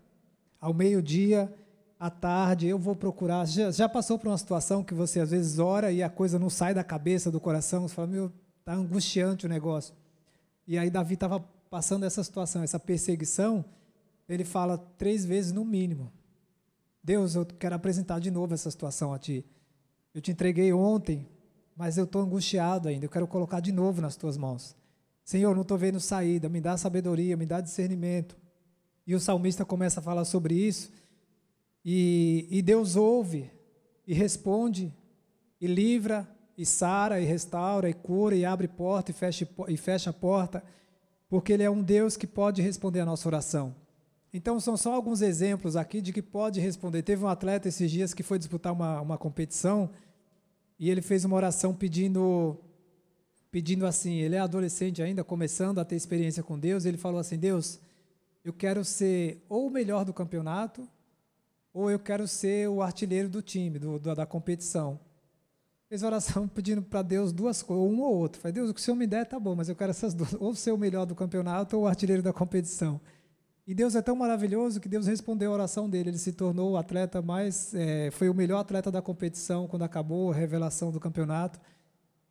ao 0.59 0.73
meio-dia, 0.73 1.53
à 1.99 2.09
tarde. 2.09 2.67
Eu 2.67 2.79
vou 2.79 2.95
procurar. 2.95 3.45
Já, 3.45 3.69
já, 3.69 3.87
passou 3.87 4.17
por 4.17 4.27
uma 4.27 4.37
situação 4.37 4.83
que 4.83 4.93
você 4.93 5.19
às 5.19 5.29
vezes 5.29 5.59
ora 5.59 5.91
e 5.91 6.01
a 6.01 6.09
coisa 6.09 6.39
não 6.39 6.49
sai 6.49 6.73
da 6.73 6.83
cabeça, 6.83 7.29
do 7.29 7.39
coração? 7.39 7.87
Você 7.87 7.93
fala: 7.93 8.07
Meu, 8.07 8.31
está 8.59 8.73
angustiante 8.73 9.45
o 9.45 9.49
negócio. 9.49 9.93
E 10.67 10.79
aí 10.79 10.89
Davi 10.89 11.13
estava 11.13 11.45
passando 11.73 12.05
essa 12.05 12.23
situação, 12.23 12.61
essa 12.61 12.79
perseguição, 12.79 13.65
ele 14.29 14.43
fala 14.43 14.77
três 14.77 15.25
vezes 15.25 15.51
no 15.51 15.65
mínimo: 15.65 16.13
Deus, 17.03 17.33
eu 17.33 17.43
quero 17.47 17.73
apresentar 17.73 18.19
de 18.19 18.29
novo 18.29 18.53
essa 18.53 18.69
situação 18.69 19.11
a 19.11 19.17
Ti. 19.17 19.43
Eu 20.13 20.21
te 20.21 20.29
entreguei 20.29 20.71
ontem, 20.71 21.27
mas 21.75 21.97
eu 21.97 22.03
estou 22.03 22.21
angustiado 22.21 22.87
ainda, 22.87 23.05
eu 23.05 23.09
quero 23.09 23.25
colocar 23.25 23.59
de 23.59 23.71
novo 23.71 24.03
nas 24.03 24.15
Tuas 24.15 24.37
mãos. 24.37 24.75
Senhor, 25.25 25.55
não 25.55 25.63
estou 25.63 25.75
vendo 25.75 25.99
saída, 25.99 26.47
me 26.47 26.61
dá 26.61 26.77
sabedoria, 26.77 27.35
me 27.35 27.47
dá 27.47 27.59
discernimento. 27.59 28.37
E 29.07 29.15
o 29.15 29.19
salmista 29.19 29.65
começa 29.65 29.99
a 29.99 30.03
falar 30.03 30.25
sobre 30.25 30.53
isso, 30.53 30.91
e, 31.83 32.47
e 32.51 32.61
Deus 32.61 32.95
ouve, 32.95 33.49
e 34.05 34.13
responde, 34.13 34.93
e 35.59 35.65
livra, 35.65 36.29
e 36.55 36.67
sara, 36.67 37.19
e 37.19 37.25
restaura, 37.25 37.89
e 37.89 37.95
cura, 37.95 38.35
e 38.35 38.45
abre 38.45 38.67
porta, 38.67 39.09
e 39.09 39.13
fecha, 39.15 39.49
e 39.67 39.75
fecha 39.75 40.11
a 40.11 40.13
porta 40.13 40.63
porque 41.33 41.51
Ele 41.51 41.63
é 41.63 41.69
um 41.69 41.81
Deus 41.81 42.15
que 42.15 42.27
pode 42.27 42.61
responder 42.61 42.99
a 42.99 43.05
nossa 43.07 43.27
oração. 43.27 43.75
Então, 44.31 44.59
são 44.59 44.77
só 44.77 44.93
alguns 44.93 45.19
exemplos 45.19 45.75
aqui 45.75 45.99
de 45.99 46.13
que 46.13 46.21
pode 46.21 46.59
responder. 46.59 47.01
Teve 47.01 47.25
um 47.25 47.27
atleta 47.27 47.67
esses 47.67 47.89
dias 47.89 48.13
que 48.13 48.21
foi 48.21 48.37
disputar 48.37 48.71
uma, 48.71 49.01
uma 49.01 49.17
competição 49.17 49.89
e 50.77 50.91
ele 50.91 51.01
fez 51.01 51.25
uma 51.25 51.35
oração 51.35 51.73
pedindo, 51.73 52.55
pedindo 53.49 53.87
assim: 53.87 54.17
ele 54.17 54.35
é 54.35 54.39
adolescente 54.39 55.01
ainda, 55.01 55.23
começando 55.23 55.79
a 55.79 55.85
ter 55.85 55.95
experiência 55.95 56.43
com 56.43 56.59
Deus. 56.59 56.85
Ele 56.85 56.97
falou 56.99 57.19
assim: 57.19 57.39
Deus, 57.39 57.79
eu 58.45 58.53
quero 58.53 58.85
ser 58.85 59.43
ou 59.49 59.65
o 59.65 59.71
melhor 59.71 60.05
do 60.05 60.13
campeonato, 60.13 60.87
ou 61.73 61.89
eu 61.89 61.97
quero 61.97 62.27
ser 62.27 62.69
o 62.69 62.79
artilheiro 62.79 63.27
do 63.27 63.41
time, 63.41 63.79
do, 63.79 63.97
da 63.97 64.27
competição 64.27 64.99
fez 65.93 66.01
oração 66.01 66.47
pedindo 66.47 66.81
para 66.81 67.03
Deus 67.03 67.31
duas 67.31 67.61
coisas, 67.61 67.85
um 67.85 68.01
ou 68.01 68.15
outro. 68.15 68.41
Falei, 68.41 68.51
Deus, 68.51 68.71
o 68.71 68.73
que 68.73 68.79
o 68.79 68.83
Senhor 68.83 68.97
me 68.97 69.05
der 69.05 69.27
tá 69.27 69.39
bom, 69.39 69.55
mas 69.55 69.69
eu 69.69 69.75
quero 69.75 69.91
essas 69.91 70.11
duas, 70.15 70.33
ou 70.39 70.55
ser 70.55 70.71
o 70.71 70.77
melhor 70.77 71.05
do 71.05 71.13
campeonato 71.13 71.77
ou 71.77 71.83
o 71.83 71.87
artilheiro 71.87 72.23
da 72.23 72.33
competição. 72.33 72.99
E 73.67 73.75
Deus 73.75 73.93
é 73.93 74.01
tão 74.01 74.15
maravilhoso 74.15 74.81
que 74.81 74.89
Deus 74.89 75.05
respondeu 75.05 75.51
a 75.51 75.53
oração 75.53 75.87
dele. 75.87 76.09
Ele 76.09 76.17
se 76.17 76.33
tornou 76.33 76.71
o 76.71 76.77
atleta 76.77 77.21
mais, 77.21 77.75
é, 77.75 78.09
foi 78.09 78.27
o 78.27 78.33
melhor 78.33 78.57
atleta 78.57 78.89
da 78.89 79.03
competição 79.03 79.67
quando 79.67 79.83
acabou 79.83 80.31
a 80.31 80.35
revelação 80.35 80.91
do 80.91 80.99
campeonato. 80.99 81.61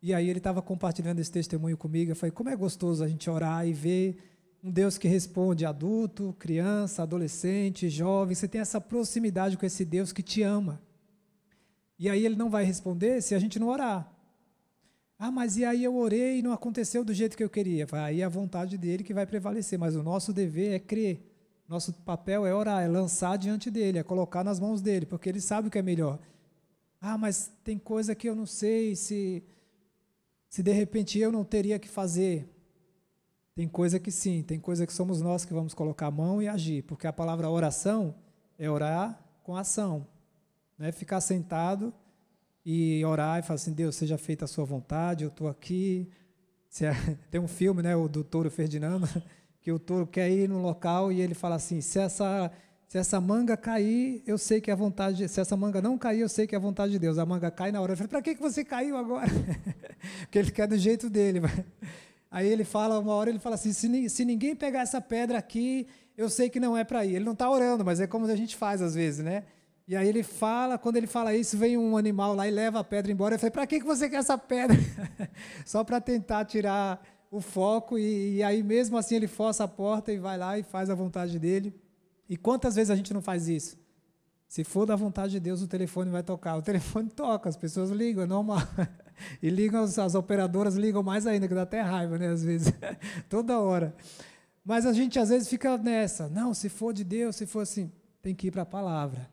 E 0.01 0.13
aí 0.13 0.29
ele 0.29 0.39
estava 0.39 0.61
compartilhando 0.61 1.19
esse 1.19 1.31
testemunho 1.31 1.77
comigo. 1.77 2.11
Eu 2.11 2.17
falei, 2.17 2.31
como 2.31 2.49
é 2.49 2.57
gostoso 2.57 3.01
a 3.01 3.07
gente 3.07 3.29
orar 3.29 3.65
e 3.65 3.71
ver 3.71 4.17
um 4.61 4.69
Deus 4.71 4.97
que 4.97 5.07
responde 5.07 5.65
adulto, 5.65 6.35
criança, 6.37 7.03
adolescente, 7.03 7.89
jovem. 7.89 8.35
Você 8.35 8.47
tem 8.47 8.59
essa 8.59 8.81
proximidade 8.81 9.57
com 9.57 9.65
esse 9.65 9.85
Deus 9.85 10.11
que 10.11 10.21
te 10.21 10.41
ama. 10.43 10.81
E 12.03 12.09
aí 12.09 12.25
ele 12.25 12.35
não 12.35 12.49
vai 12.49 12.65
responder 12.65 13.21
se 13.21 13.33
a 13.33 13.39
gente 13.39 13.57
não 13.57 13.69
orar. 13.69 14.13
Ah, 15.17 15.31
mas 15.31 15.55
e 15.55 15.63
aí 15.63 15.85
eu 15.85 15.95
orei 15.95 16.39
e 16.39 16.41
não 16.41 16.51
aconteceu 16.51 17.01
do 17.01 17.13
jeito 17.13 17.37
que 17.37 17.43
eu 17.45 17.49
queria. 17.49 17.87
Aí 17.93 18.19
é 18.19 18.25
a 18.25 18.29
vontade 18.29 18.77
dele 18.77 19.05
que 19.05 19.13
vai 19.13 19.25
prevalecer, 19.25 19.79
mas 19.79 19.95
o 19.95 20.03
nosso 20.03 20.33
dever 20.33 20.73
é 20.73 20.79
crer. 20.79 21.25
Nosso 21.65 21.93
papel 21.93 22.45
é 22.45 22.53
orar, 22.53 22.83
é 22.83 22.89
lançar 22.89 23.37
diante 23.37 23.71
dele, 23.71 23.99
é 23.99 24.03
colocar 24.03 24.43
nas 24.43 24.59
mãos 24.59 24.81
dele, 24.81 25.05
porque 25.05 25.29
ele 25.29 25.39
sabe 25.39 25.69
o 25.69 25.71
que 25.71 25.79
é 25.79 25.81
melhor. 25.81 26.19
Ah, 26.99 27.17
mas 27.17 27.49
tem 27.63 27.77
coisa 27.77 28.13
que 28.13 28.27
eu 28.27 28.35
não 28.35 28.45
sei 28.45 28.97
se 28.97 29.41
se 30.49 30.61
de 30.61 30.73
repente 30.73 31.17
eu 31.17 31.31
não 31.31 31.45
teria 31.45 31.79
que 31.79 31.87
fazer. 31.87 32.49
Tem 33.55 33.65
coisa 33.65 33.97
que 33.97 34.11
sim, 34.11 34.43
tem 34.43 34.59
coisa 34.59 34.85
que 34.85 34.91
somos 34.91 35.21
nós 35.21 35.45
que 35.45 35.53
vamos 35.53 35.73
colocar 35.73 36.07
a 36.07 36.11
mão 36.11 36.41
e 36.41 36.49
agir, 36.49 36.83
porque 36.83 37.07
a 37.07 37.13
palavra 37.13 37.49
oração 37.49 38.13
é 38.59 38.69
orar 38.69 39.23
com 39.41 39.55
ação. 39.55 40.05
Né? 40.83 40.91
Ficar 40.91 41.21
sentado 41.21 41.93
e 42.65 43.05
orar 43.05 43.39
e 43.39 43.41
falar 43.41 43.55
assim, 43.55 43.71
Deus, 43.71 43.95
seja 43.95 44.17
feita 44.17 44.43
a 44.43 44.47
sua 44.49 44.65
vontade, 44.65 45.23
eu 45.23 45.29
estou 45.29 45.47
aqui. 45.47 46.09
É, 46.81 47.15
tem 47.31 47.39
um 47.39 47.47
filme, 47.47 47.81
né, 47.81 47.95
o 47.95 48.09
do 48.09 48.21
touro 48.21 48.51
Ferdinando, 48.51 49.07
que 49.61 49.71
o 49.71 49.79
touro 49.79 50.05
quer 50.05 50.29
ir 50.29 50.49
no 50.49 50.61
local 50.61 51.09
e 51.09 51.21
ele 51.21 51.33
fala 51.33 51.55
assim, 51.55 51.79
se 51.79 51.99
essa, 51.99 52.51
se 52.85 52.97
essa 52.97 53.21
manga 53.21 53.55
cair, 53.55 54.21
eu 54.27 54.37
sei 54.37 54.59
que 54.59 54.69
é 54.69 54.73
a 54.73 54.75
vontade, 54.75 55.25
se 55.29 55.39
essa 55.39 55.55
manga 55.55 55.81
não 55.81 55.97
cair, 55.97 56.19
eu 56.19 56.27
sei 56.27 56.45
que 56.45 56.53
é 56.53 56.57
a 56.57 56.61
vontade 56.61 56.91
de 56.91 56.99
Deus. 56.99 57.17
A 57.17 57.25
manga 57.25 57.49
cai 57.49 57.71
na 57.71 57.79
hora, 57.79 57.93
eu 57.93 57.95
falei, 57.95 58.09
para 58.09 58.21
que, 58.21 58.35
que 58.35 58.41
você 58.41 58.65
caiu 58.65 58.97
agora? 58.97 59.31
Porque 60.19 60.37
ele 60.37 60.51
quer 60.51 60.67
do 60.67 60.77
jeito 60.77 61.09
dele. 61.09 61.39
Aí 62.29 62.45
ele 62.45 62.65
fala, 62.65 62.99
uma 62.99 63.13
hora 63.13 63.29
ele 63.29 63.39
fala 63.39 63.55
assim, 63.55 63.71
se, 63.71 64.09
se 64.09 64.25
ninguém 64.25 64.53
pegar 64.53 64.81
essa 64.81 64.99
pedra 64.99 65.37
aqui, 65.37 65.87
eu 66.17 66.29
sei 66.29 66.49
que 66.49 66.59
não 66.59 66.75
é 66.75 66.83
para 66.83 67.05
ir. 67.05 67.15
Ele 67.15 67.23
não 67.23 67.31
está 67.31 67.49
orando, 67.49 67.85
mas 67.85 68.01
é 68.01 68.05
como 68.05 68.25
a 68.25 68.35
gente 68.35 68.57
faz 68.57 68.81
às 68.81 68.95
vezes, 68.95 69.23
né? 69.23 69.43
E 69.85 69.95
aí 69.95 70.07
ele 70.07 70.23
fala, 70.23 70.77
quando 70.77 70.95
ele 70.95 71.07
fala 71.07 71.35
isso, 71.35 71.57
vem 71.57 71.77
um 71.77 71.97
animal 71.97 72.33
lá 72.33 72.47
e 72.47 72.51
leva 72.51 72.79
a 72.79 72.83
pedra 72.83 73.11
embora. 73.11 73.35
Eu 73.35 73.39
falei, 73.39 73.51
para 73.51 73.67
que, 73.67 73.79
você 73.79 74.09
quer 74.09 74.17
essa 74.17 74.37
pedra? 74.37 74.77
Só 75.65 75.83
para 75.83 75.99
tentar 75.99 76.45
tirar 76.45 77.03
o 77.29 77.41
foco. 77.41 77.97
E, 77.97 78.37
e, 78.37 78.43
aí 78.43 78.63
mesmo 78.63 78.97
assim 78.97 79.15
ele 79.15 79.27
força 79.27 79.65
a 79.65 79.67
porta 79.67 80.11
e 80.13 80.17
vai 80.17 80.37
lá 80.37 80.57
e 80.57 80.63
faz 80.63 80.89
a 80.89 80.95
vontade 80.95 81.37
dele. 81.37 81.75
E 82.29 82.37
quantas 82.37 82.75
vezes 82.75 82.91
a 82.91 82.95
gente 82.95 83.13
não 83.13 83.21
faz 83.21 83.49
isso? 83.49 83.77
Se 84.47 84.63
for 84.63 84.85
da 84.85 84.95
vontade 84.95 85.33
de 85.33 85.39
Deus, 85.39 85.61
o 85.61 85.67
telefone 85.67 86.09
vai 86.09 86.23
tocar. 86.23 86.55
O 86.55 86.61
telefone 86.61 87.09
toca, 87.15 87.49
as 87.49 87.57
pessoas 87.57 87.89
ligam, 87.89 88.23
é 88.23 88.27
normal. 88.27 88.59
E 89.41 89.49
ligam, 89.49 89.83
as 89.83 90.15
operadoras 90.15 90.75
ligam 90.75 91.03
mais 91.03 91.27
ainda, 91.27 91.47
que 91.47 91.53
dá 91.53 91.61
até 91.61 91.79
raiva, 91.81 92.17
né? 92.17 92.29
Às 92.29 92.43
vezes, 92.43 92.73
toda 93.29 93.59
hora. 93.59 93.95
Mas 94.65 94.87
a 94.87 94.91
gente 94.91 95.19
às 95.19 95.29
vezes 95.29 95.47
fica 95.47 95.77
nessa. 95.77 96.27
Não, 96.27 96.51
se 96.53 96.67
for 96.67 96.91
de 96.91 97.03
Deus, 97.03 97.35
se 97.35 97.45
for 97.45 97.59
assim, 97.59 97.91
tem 98.23 98.33
que 98.33 98.47
ir 98.47 98.51
para 98.51 98.63
a 98.63 98.65
palavra. 98.65 99.29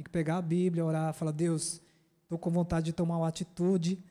Tem 0.00 0.04
que 0.04 0.10
pegar 0.10 0.38
a 0.38 0.42
Bíblia, 0.42 0.82
orar, 0.82 1.12
falar, 1.12 1.30
Deus, 1.30 1.78
estou 2.22 2.38
com 2.38 2.50
vontade 2.50 2.86
de 2.86 2.92
tomar 2.94 3.18
uma 3.18 3.28
atitude 3.28 4.02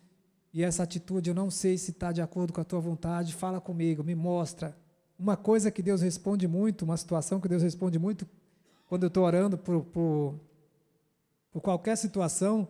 e 0.54 0.64
essa 0.64 0.84
atitude 0.84 1.32
eu 1.32 1.34
não 1.34 1.50
sei 1.50 1.80
se 1.80 1.90
está 1.90 2.12
de 2.12 2.22
acordo 2.22 2.54
com 2.54 2.62
a 2.62 2.64
tua 2.64 2.80
vontade, 2.80 3.34
fala 3.34 3.60
comigo, 3.60 4.04
me 4.04 4.14
mostra. 4.14 4.78
Uma 5.18 5.36
coisa 5.36 5.72
que 5.72 5.82
Deus 5.82 6.04
responde 6.04 6.48
muito, 6.48 6.84
uma 6.84 6.96
situação 6.96 7.42
que 7.42 7.48
Deus 7.48 7.64
responde 7.64 7.98
muito 7.98 8.28
quando 8.88 9.02
eu 9.02 9.08
estou 9.08 9.24
orando 9.24 9.58
por, 9.58 9.84
por, 9.86 10.36
por 11.52 11.60
qualquer 11.60 11.96
situação, 11.96 12.68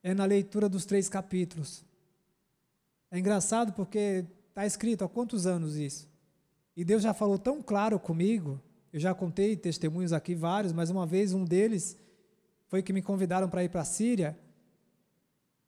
é 0.00 0.14
na 0.14 0.24
leitura 0.24 0.68
dos 0.68 0.84
três 0.84 1.08
capítulos. 1.08 1.84
É 3.10 3.18
engraçado 3.18 3.72
porque 3.72 4.24
está 4.48 4.64
escrito 4.64 5.02
há 5.02 5.08
quantos 5.08 5.44
anos 5.44 5.74
isso? 5.74 6.08
E 6.76 6.84
Deus 6.84 7.02
já 7.02 7.12
falou 7.12 7.36
tão 7.36 7.60
claro 7.60 7.98
comigo, 7.98 8.60
eu 8.92 9.00
já 9.00 9.12
contei 9.12 9.56
testemunhos 9.56 10.12
aqui 10.12 10.36
vários, 10.36 10.72
mas 10.72 10.88
uma 10.88 11.04
vez 11.04 11.32
um 11.32 11.44
deles 11.44 12.00
foi 12.72 12.82
que 12.82 12.90
me 12.90 13.02
convidaram 13.02 13.50
para 13.50 13.62
ir 13.62 13.68
para 13.68 13.82
a 13.82 13.84
Síria, 13.84 14.34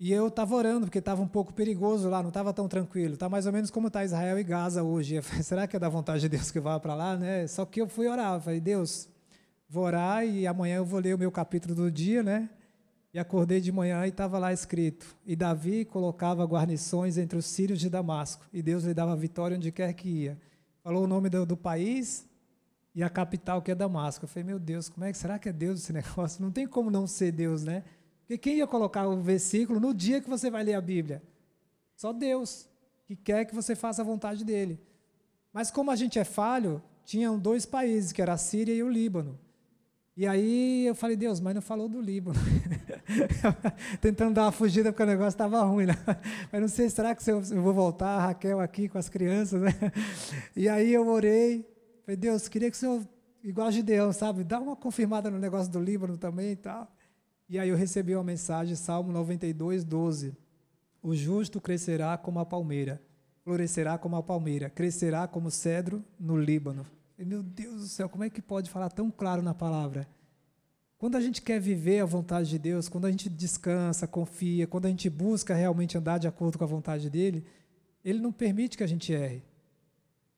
e 0.00 0.10
eu 0.10 0.28
estava 0.28 0.54
orando, 0.54 0.86
porque 0.86 1.00
estava 1.00 1.20
um 1.20 1.28
pouco 1.28 1.52
perigoso 1.52 2.08
lá, 2.08 2.22
não 2.22 2.30
estava 2.30 2.50
tão 2.50 2.66
tranquilo. 2.66 3.12
Está 3.12 3.28
mais 3.28 3.44
ou 3.44 3.52
menos 3.52 3.70
como 3.70 3.88
está 3.88 4.02
Israel 4.02 4.38
e 4.38 4.42
Gaza 4.42 4.82
hoje. 4.82 5.20
Falei, 5.20 5.42
Será 5.44 5.66
que 5.66 5.76
é 5.76 5.78
da 5.78 5.90
vontade 5.90 6.22
de 6.22 6.30
Deus 6.30 6.50
que 6.50 6.56
eu 6.56 6.62
vá 6.62 6.80
para 6.80 6.94
lá? 6.94 7.14
Né? 7.14 7.46
Só 7.46 7.66
que 7.66 7.78
eu 7.78 7.86
fui 7.86 8.08
orar. 8.08 8.40
Falei, 8.40 8.58
Deus, 8.58 9.06
vou 9.68 9.84
orar 9.84 10.24
e 10.24 10.46
amanhã 10.46 10.76
eu 10.76 10.84
vou 10.86 10.98
ler 10.98 11.14
o 11.14 11.18
meu 11.18 11.30
capítulo 11.30 11.74
do 11.74 11.90
dia, 11.90 12.22
né? 12.22 12.48
E 13.12 13.18
acordei 13.18 13.60
de 13.60 13.70
manhã 13.70 14.06
e 14.06 14.08
estava 14.08 14.38
lá 14.38 14.50
escrito: 14.50 15.14
E 15.26 15.36
Davi 15.36 15.84
colocava 15.84 16.42
guarnições 16.46 17.18
entre 17.18 17.36
os 17.36 17.44
sírios 17.44 17.78
de 17.78 17.90
Damasco, 17.90 18.46
e 18.50 18.62
Deus 18.62 18.82
lhe 18.84 18.94
dava 18.94 19.14
vitória 19.14 19.58
onde 19.58 19.70
quer 19.70 19.92
que 19.92 20.08
ia. 20.08 20.38
Falou 20.82 21.04
o 21.04 21.06
nome 21.06 21.28
do, 21.28 21.44
do 21.44 21.56
país 21.56 22.26
e 22.94 23.02
a 23.02 23.10
capital, 23.10 23.60
que 23.60 23.70
é 23.70 23.74
Damasco. 23.74 24.24
Eu 24.24 24.28
falei: 24.28 24.44
Meu 24.44 24.58
Deus, 24.58 24.88
como 24.88 25.04
é 25.04 25.12
que 25.12 25.18
será 25.18 25.38
que 25.38 25.48
é 25.48 25.52
Deus 25.52 25.80
esse 25.80 25.92
negócio? 25.94 26.42
Não 26.42 26.50
tem 26.50 26.66
como 26.66 26.90
não 26.90 27.06
ser 27.06 27.32
Deus, 27.32 27.64
né? 27.64 27.82
Porque 28.20 28.38
quem 28.38 28.56
ia 28.58 28.66
colocar 28.66 29.06
o 29.06 29.20
versículo 29.20 29.78
no 29.80 29.92
dia 29.92 30.20
que 30.20 30.30
você 30.30 30.50
vai 30.50 30.64
ler 30.64 30.74
a 30.74 30.80
Bíblia? 30.80 31.22
Só 31.94 32.12
Deus, 32.12 32.68
que 33.06 33.14
quer 33.14 33.44
que 33.44 33.54
você 33.54 33.74
faça 33.74 34.02
a 34.02 34.04
vontade 34.04 34.44
dele. 34.44 34.80
Mas 35.52 35.70
como 35.70 35.90
a 35.90 35.96
gente 35.96 36.18
é 36.18 36.24
falho, 36.24 36.82
tinham 37.04 37.38
dois 37.38 37.66
países, 37.66 38.12
que 38.12 38.22
era 38.22 38.32
a 38.32 38.38
Síria 38.38 38.74
e 38.74 38.82
o 38.82 38.88
Líbano. 38.88 39.38
E 40.16 40.26
aí 40.26 40.86
eu 40.86 40.94
falei, 40.94 41.16
Deus, 41.16 41.40
mas 41.40 41.54
não 41.54 41.62
falou 41.62 41.88
do 41.88 42.00
Líbano. 42.00 42.38
Tentando 44.00 44.34
dar 44.34 44.44
uma 44.44 44.52
fugida 44.52 44.92
porque 44.92 45.02
o 45.02 45.06
negócio 45.06 45.30
estava 45.30 45.60
ruim. 45.62 45.86
Né? 45.86 45.94
Mas 46.52 46.60
não 46.60 46.68
sei, 46.68 46.88
será 46.88 47.14
que 47.14 47.28
eu 47.28 47.42
vou 47.42 47.74
voltar, 47.74 48.20
Raquel 48.20 48.60
aqui 48.60 48.88
com 48.88 48.96
as 48.96 49.08
crianças? 49.08 49.60
Né? 49.60 49.72
E 50.54 50.68
aí 50.68 50.94
eu 50.94 51.06
orei, 51.08 51.66
falei, 52.04 52.16
Deus, 52.16 52.46
queria 52.48 52.70
que 52.70 52.76
o 52.76 52.80
Senhor, 52.80 53.06
igual 53.42 53.68
a 53.68 53.70
Gideão, 53.70 54.12
sabe, 54.12 54.44
dá 54.44 54.60
uma 54.60 54.76
confirmada 54.76 55.30
no 55.30 55.38
negócio 55.38 55.72
do 55.72 55.80
Líbano 55.80 56.16
também 56.16 56.52
e 56.52 56.56
tal. 56.56 56.92
E 57.48 57.58
aí 57.58 57.68
eu 57.68 57.76
recebi 57.76 58.14
uma 58.14 58.24
mensagem, 58.24 58.76
Salmo 58.76 59.10
92, 59.12 59.84
12. 59.84 60.36
O 61.02 61.14
justo 61.14 61.60
crescerá 61.60 62.16
como 62.16 62.38
a 62.38 62.46
palmeira, 62.46 63.02
florescerá 63.42 63.98
como 63.98 64.16
a 64.16 64.22
palmeira, 64.22 64.70
crescerá 64.70 65.26
como 65.26 65.50
cedro 65.50 66.04
no 66.18 66.36
Líbano. 66.38 66.86
E, 67.18 67.24
meu 67.24 67.42
Deus 67.42 67.80
do 67.82 67.88
céu, 67.88 68.08
como 68.08 68.24
é 68.24 68.30
que 68.30 68.42
pode 68.42 68.70
falar 68.70 68.90
tão 68.90 69.10
claro 69.10 69.42
na 69.42 69.54
palavra? 69.54 70.06
Quando 70.96 71.16
a 71.16 71.20
gente 71.20 71.42
quer 71.42 71.60
viver 71.60 72.00
a 72.00 72.06
vontade 72.06 72.48
de 72.48 72.58
Deus, 72.58 72.88
quando 72.88 73.06
a 73.06 73.10
gente 73.10 73.28
descansa, 73.28 74.06
confia, 74.06 74.66
quando 74.66 74.86
a 74.86 74.88
gente 74.88 75.10
busca 75.10 75.54
realmente 75.54 75.98
andar 75.98 76.18
de 76.18 76.26
acordo 76.26 76.56
com 76.56 76.64
a 76.64 76.66
vontade 76.66 77.10
dele, 77.10 77.44
ele 78.04 78.20
não 78.20 78.32
permite 78.32 78.76
que 78.76 78.82
a 78.82 78.86
gente 78.86 79.12
erre. 79.12 79.42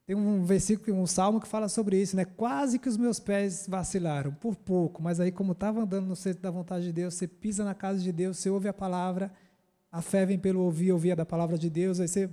Tem 0.06 0.14
um 0.14 0.44
versículo, 0.44 0.96
um 0.96 1.06
salmo 1.06 1.40
que 1.40 1.48
fala 1.48 1.68
sobre 1.68 2.00
isso, 2.00 2.14
né? 2.14 2.24
Quase 2.24 2.78
que 2.78 2.88
os 2.88 2.96
meus 2.96 3.18
pés 3.18 3.66
vacilaram, 3.68 4.32
por 4.32 4.54
pouco, 4.54 5.02
mas 5.02 5.18
aí, 5.18 5.32
como 5.32 5.50
estava 5.50 5.82
andando 5.82 6.06
no 6.06 6.14
centro 6.14 6.40
da 6.40 6.50
vontade 6.50 6.84
de 6.84 6.92
Deus, 6.92 7.14
você 7.14 7.26
pisa 7.26 7.64
na 7.64 7.74
casa 7.74 7.98
de 7.98 8.12
Deus, 8.12 8.38
você 8.38 8.48
ouve 8.48 8.68
a 8.68 8.72
palavra, 8.72 9.32
a 9.90 10.00
fé 10.00 10.24
vem 10.24 10.38
pelo 10.38 10.60
ouvir, 10.60 10.92
ouvir 10.92 11.16
da 11.16 11.26
palavra 11.26 11.58
de 11.58 11.68
Deus, 11.68 11.98
aí 11.98 12.06
você. 12.06 12.30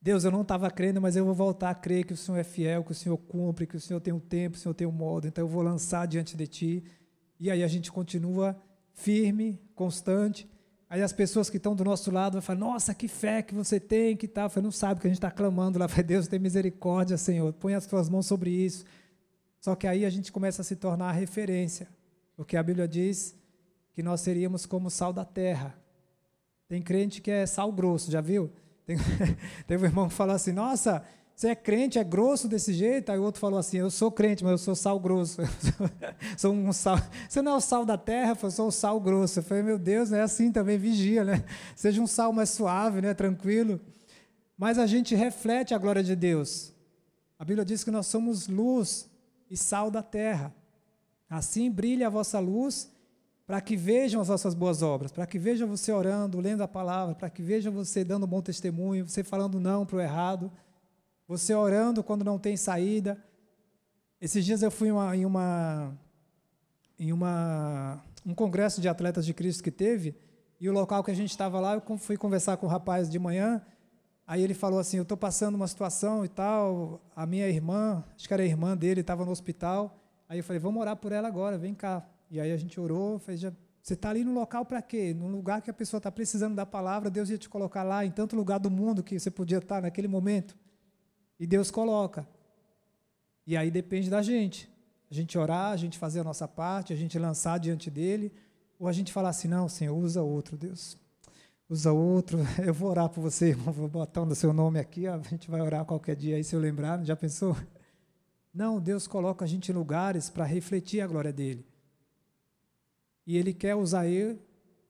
Deus, 0.00 0.24
eu 0.24 0.30
não 0.30 0.40
estava 0.40 0.70
crendo, 0.70 1.02
mas 1.02 1.14
eu 1.14 1.26
vou 1.26 1.34
voltar 1.34 1.68
a 1.68 1.74
crer 1.74 2.06
que 2.06 2.14
o 2.14 2.16
Senhor 2.16 2.38
é 2.38 2.44
fiel, 2.44 2.82
que 2.82 2.92
o 2.92 2.94
Senhor 2.94 3.18
cumpre, 3.18 3.66
que 3.66 3.76
o 3.76 3.80
Senhor 3.80 4.00
tem 4.00 4.14
um 4.14 4.18
tempo, 4.18 4.56
o 4.56 4.58
Senhor 4.58 4.72
tem 4.72 4.86
um 4.86 4.92
modo, 4.92 5.28
então 5.28 5.44
eu 5.44 5.48
vou 5.48 5.60
lançar 5.60 6.06
diante 6.06 6.34
de 6.34 6.46
Ti. 6.46 6.84
E 7.38 7.50
aí 7.50 7.62
a 7.62 7.68
gente 7.68 7.92
continua 7.92 8.56
firme, 8.94 9.60
constante, 9.74 10.48
Aí 10.90 11.02
as 11.02 11.12
pessoas 11.12 11.48
que 11.48 11.56
estão 11.56 11.76
do 11.76 11.84
nosso 11.84 12.10
lado 12.10 12.32
vão 12.32 12.42
falar, 12.42 12.58
nossa, 12.58 12.92
que 12.92 13.06
fé 13.06 13.42
que 13.42 13.54
você 13.54 13.78
tem, 13.78 14.16
que 14.16 14.26
tal. 14.26 14.50
Eu 14.56 14.60
não 14.60 14.72
sabe 14.72 15.00
que 15.00 15.06
a 15.06 15.10
gente 15.10 15.18
está 15.18 15.30
clamando 15.30 15.78
lá, 15.78 15.86
vai 15.86 16.02
Deus, 16.02 16.26
tem 16.26 16.40
misericórdia, 16.40 17.16
Senhor, 17.16 17.52
põe 17.52 17.74
as 17.74 17.86
tuas 17.86 18.08
mãos 18.08 18.26
sobre 18.26 18.50
isso. 18.50 18.84
Só 19.60 19.76
que 19.76 19.86
aí 19.86 20.04
a 20.04 20.10
gente 20.10 20.32
começa 20.32 20.62
a 20.62 20.64
se 20.64 20.74
tornar 20.74 21.10
a 21.10 21.12
referência, 21.12 21.86
porque 22.34 22.56
a 22.56 22.62
Bíblia 22.62 22.88
diz 22.88 23.36
que 23.92 24.02
nós 24.02 24.20
seríamos 24.20 24.66
como 24.66 24.90
sal 24.90 25.12
da 25.12 25.24
terra. 25.24 25.78
Tem 26.66 26.82
crente 26.82 27.20
que 27.20 27.30
é 27.30 27.46
sal 27.46 27.70
grosso, 27.70 28.10
já 28.10 28.20
viu? 28.20 28.50
Tem, 28.84 28.96
teve 29.68 29.84
um 29.84 29.86
irmão 29.86 30.08
que 30.08 30.14
falou 30.14 30.34
assim, 30.34 30.50
nossa, 30.50 31.04
você 31.40 31.48
é 31.48 31.54
crente, 31.54 31.98
é 31.98 32.04
grosso 32.04 32.46
desse 32.46 32.70
jeito? 32.74 33.10
Aí 33.10 33.18
o 33.18 33.22
outro 33.22 33.40
falou 33.40 33.58
assim: 33.58 33.78
Eu 33.78 33.90
sou 33.90 34.12
crente, 34.12 34.44
mas 34.44 34.50
eu 34.50 34.58
sou 34.58 34.74
sal 34.74 35.00
grosso. 35.00 35.40
sou 36.36 36.52
um 36.52 36.70
sal. 36.70 36.98
Você 37.26 37.40
não 37.40 37.52
é 37.52 37.56
o 37.56 37.60
sal 37.62 37.86
da 37.86 37.96
terra, 37.96 38.36
eu 38.42 38.50
sou 38.50 38.68
o 38.68 38.70
sal 38.70 39.00
grosso. 39.00 39.38
Eu 39.38 39.42
falei: 39.42 39.62
Meu 39.62 39.78
Deus, 39.78 40.12
é 40.12 40.20
assim 40.20 40.52
também, 40.52 40.76
vigia, 40.76 41.24
né? 41.24 41.42
Seja 41.74 42.02
um 42.02 42.06
sal 42.06 42.30
mais 42.30 42.50
suave, 42.50 43.00
né? 43.00 43.14
Tranquilo. 43.14 43.80
Mas 44.54 44.78
a 44.78 44.86
gente 44.86 45.14
reflete 45.14 45.72
a 45.72 45.78
glória 45.78 46.02
de 46.02 46.14
Deus. 46.14 46.74
A 47.38 47.44
Bíblia 47.46 47.64
diz 47.64 47.82
que 47.82 47.90
nós 47.90 48.06
somos 48.06 48.46
luz 48.46 49.08
e 49.50 49.56
sal 49.56 49.90
da 49.90 50.02
terra. 50.02 50.54
Assim 51.26 51.70
brilha 51.70 52.08
a 52.08 52.10
vossa 52.10 52.38
luz, 52.38 52.92
para 53.46 53.62
que 53.62 53.78
vejam 53.78 54.20
as 54.20 54.28
vossas 54.28 54.52
boas 54.52 54.82
obras, 54.82 55.10
para 55.10 55.26
que 55.26 55.38
vejam 55.38 55.66
você 55.66 55.90
orando, 55.90 56.38
lendo 56.38 56.62
a 56.62 56.68
palavra, 56.68 57.14
para 57.14 57.30
que 57.30 57.40
vejam 57.40 57.72
você 57.72 58.04
dando 58.04 58.26
bom 58.26 58.42
testemunho, 58.42 59.08
você 59.08 59.24
falando 59.24 59.58
não 59.58 59.86
para 59.86 59.96
o 59.96 60.00
errado 60.02 60.52
você 61.30 61.54
orando 61.54 62.02
quando 62.02 62.24
não 62.24 62.40
tem 62.40 62.56
saída. 62.56 63.16
Esses 64.20 64.44
dias 64.44 64.64
eu 64.64 64.70
fui 64.70 64.90
uma, 64.90 65.16
em 65.16 65.24
uma 65.24 65.96
em 66.98 67.12
uma 67.12 68.02
um 68.26 68.34
congresso 68.34 68.80
de 68.80 68.88
atletas 68.88 69.24
de 69.24 69.32
Cristo 69.32 69.62
que 69.62 69.70
teve 69.70 70.16
e 70.60 70.68
o 70.68 70.72
local 70.72 71.04
que 71.04 71.10
a 71.12 71.14
gente 71.14 71.30
estava 71.30 71.60
lá 71.60 71.74
eu 71.74 71.98
fui 71.98 72.16
conversar 72.16 72.56
com 72.56 72.66
o 72.66 72.68
rapaz 72.68 73.08
de 73.08 73.16
manhã. 73.16 73.62
Aí 74.26 74.42
ele 74.42 74.54
falou 74.54 74.80
assim: 74.80 74.96
eu 74.96 75.04
estou 75.04 75.16
passando 75.16 75.54
uma 75.54 75.68
situação 75.68 76.24
e 76.24 76.28
tal. 76.28 77.00
A 77.14 77.24
minha 77.24 77.48
irmã, 77.48 78.02
acho 78.16 78.26
que 78.26 78.34
era 78.34 78.42
a 78.42 78.46
irmã 78.46 78.76
dele, 78.76 79.00
estava 79.00 79.24
no 79.24 79.30
hospital. 79.30 80.02
Aí 80.28 80.40
eu 80.40 80.42
falei: 80.42 80.58
vamos 80.58 80.80
orar 80.80 80.96
por 80.96 81.12
ela 81.12 81.28
agora, 81.28 81.56
vem 81.56 81.74
cá. 81.74 82.04
E 82.28 82.40
aí 82.40 82.50
a 82.50 82.56
gente 82.56 82.80
orou, 82.80 83.20
fez 83.20 83.40
você 83.80 83.94
está 83.94 84.10
ali 84.10 84.24
no 84.24 84.34
local 84.34 84.66
para 84.66 84.82
quê? 84.82 85.14
No 85.14 85.28
lugar 85.28 85.62
que 85.62 85.70
a 85.70 85.74
pessoa 85.74 85.98
está 85.98 86.10
precisando 86.10 86.56
da 86.56 86.66
palavra, 86.66 87.08
Deus 87.08 87.30
ia 87.30 87.38
te 87.38 87.48
colocar 87.48 87.84
lá, 87.84 88.04
em 88.04 88.10
tanto 88.10 88.34
lugar 88.34 88.58
do 88.58 88.68
mundo 88.68 89.00
que 89.00 89.16
você 89.16 89.30
podia 89.30 89.58
estar 89.58 89.80
naquele 89.80 90.08
momento. 90.08 90.58
E 91.40 91.46
Deus 91.46 91.70
coloca. 91.70 92.28
E 93.46 93.56
aí 93.56 93.70
depende 93.70 94.10
da 94.10 94.20
gente. 94.20 94.70
A 95.10 95.14
gente 95.14 95.38
orar, 95.38 95.72
a 95.72 95.76
gente 95.76 95.98
fazer 95.98 96.20
a 96.20 96.24
nossa 96.24 96.46
parte, 96.46 96.92
a 96.92 96.96
gente 96.96 97.18
lançar 97.18 97.58
diante 97.58 97.90
dele, 97.90 98.30
ou 98.78 98.86
a 98.86 98.92
gente 98.92 99.10
falar 99.10 99.30
assim: 99.30 99.48
não, 99.48 99.66
Senhor, 99.66 99.96
usa 99.96 100.22
outro, 100.22 100.58
Deus. 100.58 100.98
Usa 101.66 101.92
outro, 101.92 102.38
eu 102.64 102.74
vou 102.74 102.90
orar 102.90 103.08
por 103.08 103.22
você, 103.22 103.48
irmão, 103.48 103.72
vou 103.72 103.88
botar 103.88 104.20
o 104.22 104.34
seu 104.34 104.52
nome 104.52 104.78
aqui, 104.78 105.06
a 105.06 105.18
gente 105.18 105.50
vai 105.50 105.60
orar 105.62 105.84
qualquer 105.86 106.14
dia 106.14 106.36
aí, 106.36 106.44
se 106.44 106.54
eu 106.54 106.60
lembrar, 106.60 107.02
já 107.04 107.16
pensou? 107.16 107.56
Não, 108.52 108.80
Deus 108.80 109.06
coloca 109.06 109.44
a 109.44 109.48
gente 109.48 109.70
em 109.70 109.74
lugares 109.74 110.28
para 110.28 110.44
refletir 110.44 111.00
a 111.00 111.06
glória 111.06 111.32
dele. 111.32 111.64
E 113.26 113.36
ele 113.36 113.54
quer 113.54 113.76
usar 113.76 114.08
eu, 114.08 114.38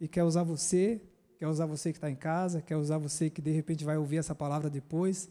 e 0.01 0.09
quer 0.09 0.25
usar 0.25 0.43
você, 0.43 1.01
quer 1.39 1.47
usar 1.47 1.67
você 1.67 1.93
que 1.93 1.99
está 1.99 2.11
em 2.11 2.17
casa, 2.17 2.63
quer 2.63 2.77
usar 2.77 2.97
você 2.97 3.29
que 3.29 3.43
de 3.43 3.51
repente 3.51 3.85
vai 3.85 3.99
ouvir 3.99 4.17
essa 4.17 4.35
palavra 4.35 4.71
depois 4.71 5.31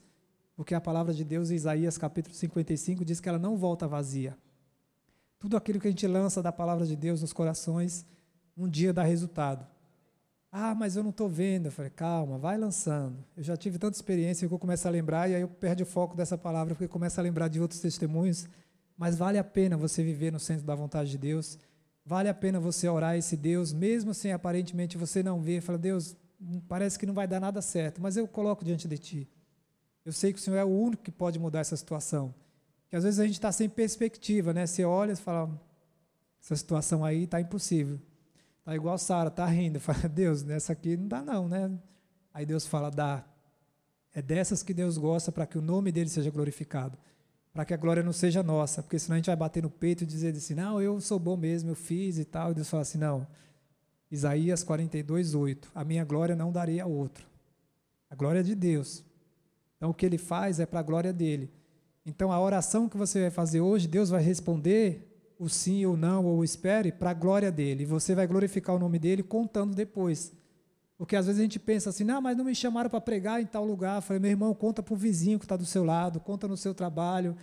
porque 0.59 0.75
a 0.75 0.81
palavra 0.81 1.13
de 1.13 1.23
Deus, 1.23 1.51
em 1.51 1.55
Isaías 1.55 1.97
capítulo 1.97 2.35
55, 2.35 3.05
diz 3.05 3.21
que 3.21 3.29
ela 3.29 3.39
não 3.39 3.55
volta 3.55 3.87
vazia. 3.87 4.37
Tudo 5.39 5.55
aquilo 5.55 5.79
que 5.79 5.87
a 5.87 5.89
gente 5.89 6.05
lança 6.05 6.43
da 6.43 6.51
palavra 6.51 6.85
de 6.85 6.97
Deus 6.97 7.21
nos 7.21 7.31
corações, 7.31 8.05
um 8.57 8.67
dia 8.67 8.91
dá 8.91 9.01
resultado. 9.01 9.65
Ah, 10.51 10.75
mas 10.75 10.97
eu 10.97 11.01
não 11.01 11.11
estou 11.11 11.29
vendo. 11.29 11.67
Eu 11.67 11.71
falei, 11.71 11.89
calma, 11.89 12.37
vai 12.37 12.57
lançando. 12.57 13.23
Eu 13.37 13.43
já 13.43 13.55
tive 13.55 13.77
tanta 13.77 13.95
experiência 13.95 14.49
que 14.49 14.53
eu 14.53 14.59
começo 14.59 14.85
a 14.85 14.91
lembrar, 14.91 15.29
e 15.29 15.35
aí 15.35 15.41
eu 15.41 15.47
perdo 15.47 15.83
o 15.83 15.85
foco 15.85 16.13
dessa 16.13 16.37
palavra, 16.37 16.75
porque 16.75 16.89
começo 16.89 17.17
a 17.21 17.23
lembrar 17.23 17.47
de 17.47 17.61
outros 17.61 17.79
testemunhos. 17.79 18.45
Mas 18.97 19.15
vale 19.15 19.37
a 19.37 19.45
pena 19.45 19.77
você 19.77 20.03
viver 20.03 20.29
no 20.29 20.41
centro 20.41 20.65
da 20.65 20.75
vontade 20.75 21.09
de 21.09 21.17
Deus. 21.17 21.57
Vale 22.05 22.27
a 22.27 22.33
pena 22.33 22.59
você 22.59 22.89
orar 22.89 23.15
esse 23.15 23.37
Deus, 23.37 23.71
mesmo 23.71 24.13
sem 24.13 24.33
aparentemente 24.33 24.97
você 24.97 25.23
não 25.23 25.39
ver. 25.39 25.61
Fala, 25.61 25.77
Deus, 25.77 26.17
parece 26.67 26.99
que 26.99 27.05
não 27.05 27.13
vai 27.13 27.29
dar 27.29 27.39
nada 27.39 27.61
certo, 27.61 28.01
mas 28.01 28.17
eu 28.17 28.27
coloco 28.27 28.65
diante 28.65 28.89
de 28.89 28.97
Ti. 28.97 29.29
Eu 30.05 30.11
sei 30.11 30.33
que 30.33 30.39
o 30.39 30.41
Senhor 30.41 30.57
é 30.57 30.63
o 30.63 30.69
único 30.69 31.03
que 31.03 31.11
pode 31.11 31.37
mudar 31.37 31.59
essa 31.59 31.75
situação. 31.75 32.33
Que 32.89 32.95
às 32.95 33.03
vezes 33.03 33.19
a 33.19 33.25
gente 33.25 33.35
está 33.35 33.51
sem 33.51 33.69
perspectiva, 33.69 34.53
né? 34.53 34.65
Você 34.65 34.83
olha 34.83 35.11
e 35.11 35.15
fala, 35.15 35.49
essa 36.41 36.55
situação 36.55 37.05
aí 37.05 37.23
está 37.23 37.39
impossível. 37.39 37.99
Está 38.59 38.75
igual 38.75 38.97
Sara, 38.97 39.29
está 39.29 39.45
rindo. 39.45 39.79
Fala, 39.79 40.07
Deus, 40.09 40.43
nessa 40.43 40.73
aqui 40.73 40.97
não 40.97 41.07
dá 41.07 41.21
não, 41.21 41.47
né? 41.47 41.71
Aí 42.33 42.45
Deus 42.45 42.65
fala, 42.65 42.89
dá. 42.89 43.23
É 44.13 44.21
dessas 44.21 44.63
que 44.63 44.73
Deus 44.73 44.97
gosta 44.97 45.31
para 45.31 45.45
que 45.45 45.57
o 45.57 45.61
nome 45.61 45.91
dele 45.91 46.09
seja 46.09 46.31
glorificado. 46.31 46.97
Para 47.53 47.65
que 47.65 47.73
a 47.73 47.77
glória 47.77 48.01
não 48.01 48.13
seja 48.13 48.41
nossa. 48.41 48.81
Porque 48.81 48.97
senão 48.97 49.15
a 49.15 49.17
gente 49.17 49.27
vai 49.27 49.35
bater 49.35 49.61
no 49.61 49.69
peito 49.69 50.03
e 50.03 50.07
dizer 50.07 50.35
assim, 50.35 50.55
não, 50.55 50.81
eu 50.81 50.99
sou 50.99 51.19
bom 51.19 51.37
mesmo, 51.37 51.71
eu 51.71 51.75
fiz 51.75 52.17
e 52.17 52.25
tal. 52.25 52.51
E 52.51 52.55
Deus 52.55 52.69
fala 52.69 52.81
assim, 52.81 52.97
não. 52.97 53.27
Isaías 54.11 54.63
42, 54.63 55.35
8. 55.35 55.71
A 55.75 55.83
minha 55.83 56.03
glória 56.03 56.35
não 56.35 56.51
darei 56.51 56.79
a 56.79 56.85
outro. 56.85 57.27
A 58.09 58.15
glória 58.15 58.39
é 58.39 58.43
de 58.43 58.55
Deus. 58.55 59.03
Então 59.79 59.91
o 59.91 59.93
que 59.93 60.05
ele 60.05 60.17
faz 60.17 60.59
é 60.59 60.65
para 60.65 60.81
a 60.81 60.83
glória 60.83 61.13
dele. 61.13 61.49
Então 62.05 62.33
a 62.33 62.39
oração 62.39 62.89
que 62.89 62.97
você 62.97 63.21
vai 63.21 63.29
fazer 63.31 63.61
hoje, 63.61 63.87
Deus 63.87 64.09
vai 64.09 64.21
responder 64.21 65.05
o 65.39 65.47
sim 65.47 65.85
ou 65.85 65.95
não, 65.95 66.25
ou 66.25 66.43
espere, 66.43 66.91
para 66.91 67.11
a 67.11 67.13
glória 67.13 67.49
dele. 67.49 67.83
E 67.83 67.85
você 67.85 68.13
vai 68.13 68.27
glorificar 68.27 68.75
o 68.75 68.79
nome 68.79 68.99
dele 68.99 69.23
contando 69.23 69.73
depois. 69.73 70.33
Porque 70.97 71.15
às 71.15 71.27
vezes 71.27 71.39
a 71.39 71.43
gente 71.43 71.57
pensa 71.57 71.91
assim, 71.91 72.03
não, 72.03 72.21
mas 72.21 72.35
não 72.35 72.43
me 72.43 72.53
chamaram 72.53 72.89
para 72.89 72.99
pregar 72.99 73.41
em 73.41 73.45
tal 73.45 73.63
lugar. 73.63 73.95
Eu 73.95 74.01
falei, 74.01 74.19
meu 74.19 74.31
irmão, 74.31 74.53
conta 74.53 74.83
para 74.83 74.93
o 74.93 74.97
vizinho 74.97 75.39
que 75.39 75.45
está 75.45 75.55
do 75.55 75.65
seu 75.65 75.85
lado, 75.85 76.19
conta 76.19 76.45
no 76.45 76.57
seu 76.57 76.75
trabalho, 76.75 77.37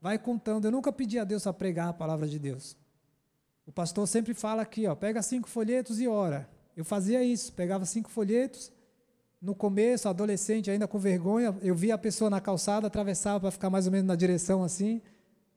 vai 0.00 0.18
contando. 0.18 0.64
Eu 0.64 0.72
nunca 0.72 0.90
pedi 0.90 1.18
a 1.18 1.24
Deus 1.24 1.42
para 1.42 1.52
pregar 1.52 1.88
a 1.88 1.92
palavra 1.92 2.26
de 2.26 2.38
Deus. 2.38 2.74
O 3.66 3.70
pastor 3.70 4.08
sempre 4.08 4.32
fala 4.32 4.62
aqui, 4.62 4.86
ó, 4.86 4.94
pega 4.94 5.20
cinco 5.20 5.46
folhetos 5.46 6.00
e 6.00 6.08
ora. 6.08 6.48
Eu 6.74 6.86
fazia 6.86 7.22
isso, 7.22 7.52
pegava 7.52 7.84
cinco 7.84 8.10
folhetos. 8.10 8.72
No 9.42 9.56
começo, 9.56 10.08
adolescente, 10.08 10.70
ainda 10.70 10.86
com 10.86 11.00
vergonha, 11.00 11.52
eu 11.62 11.74
via 11.74 11.96
a 11.96 11.98
pessoa 11.98 12.30
na 12.30 12.40
calçada, 12.40 12.86
atravessava 12.86 13.40
para 13.40 13.50
ficar 13.50 13.68
mais 13.68 13.86
ou 13.86 13.92
menos 13.92 14.06
na 14.06 14.14
direção 14.14 14.62
assim. 14.62 15.02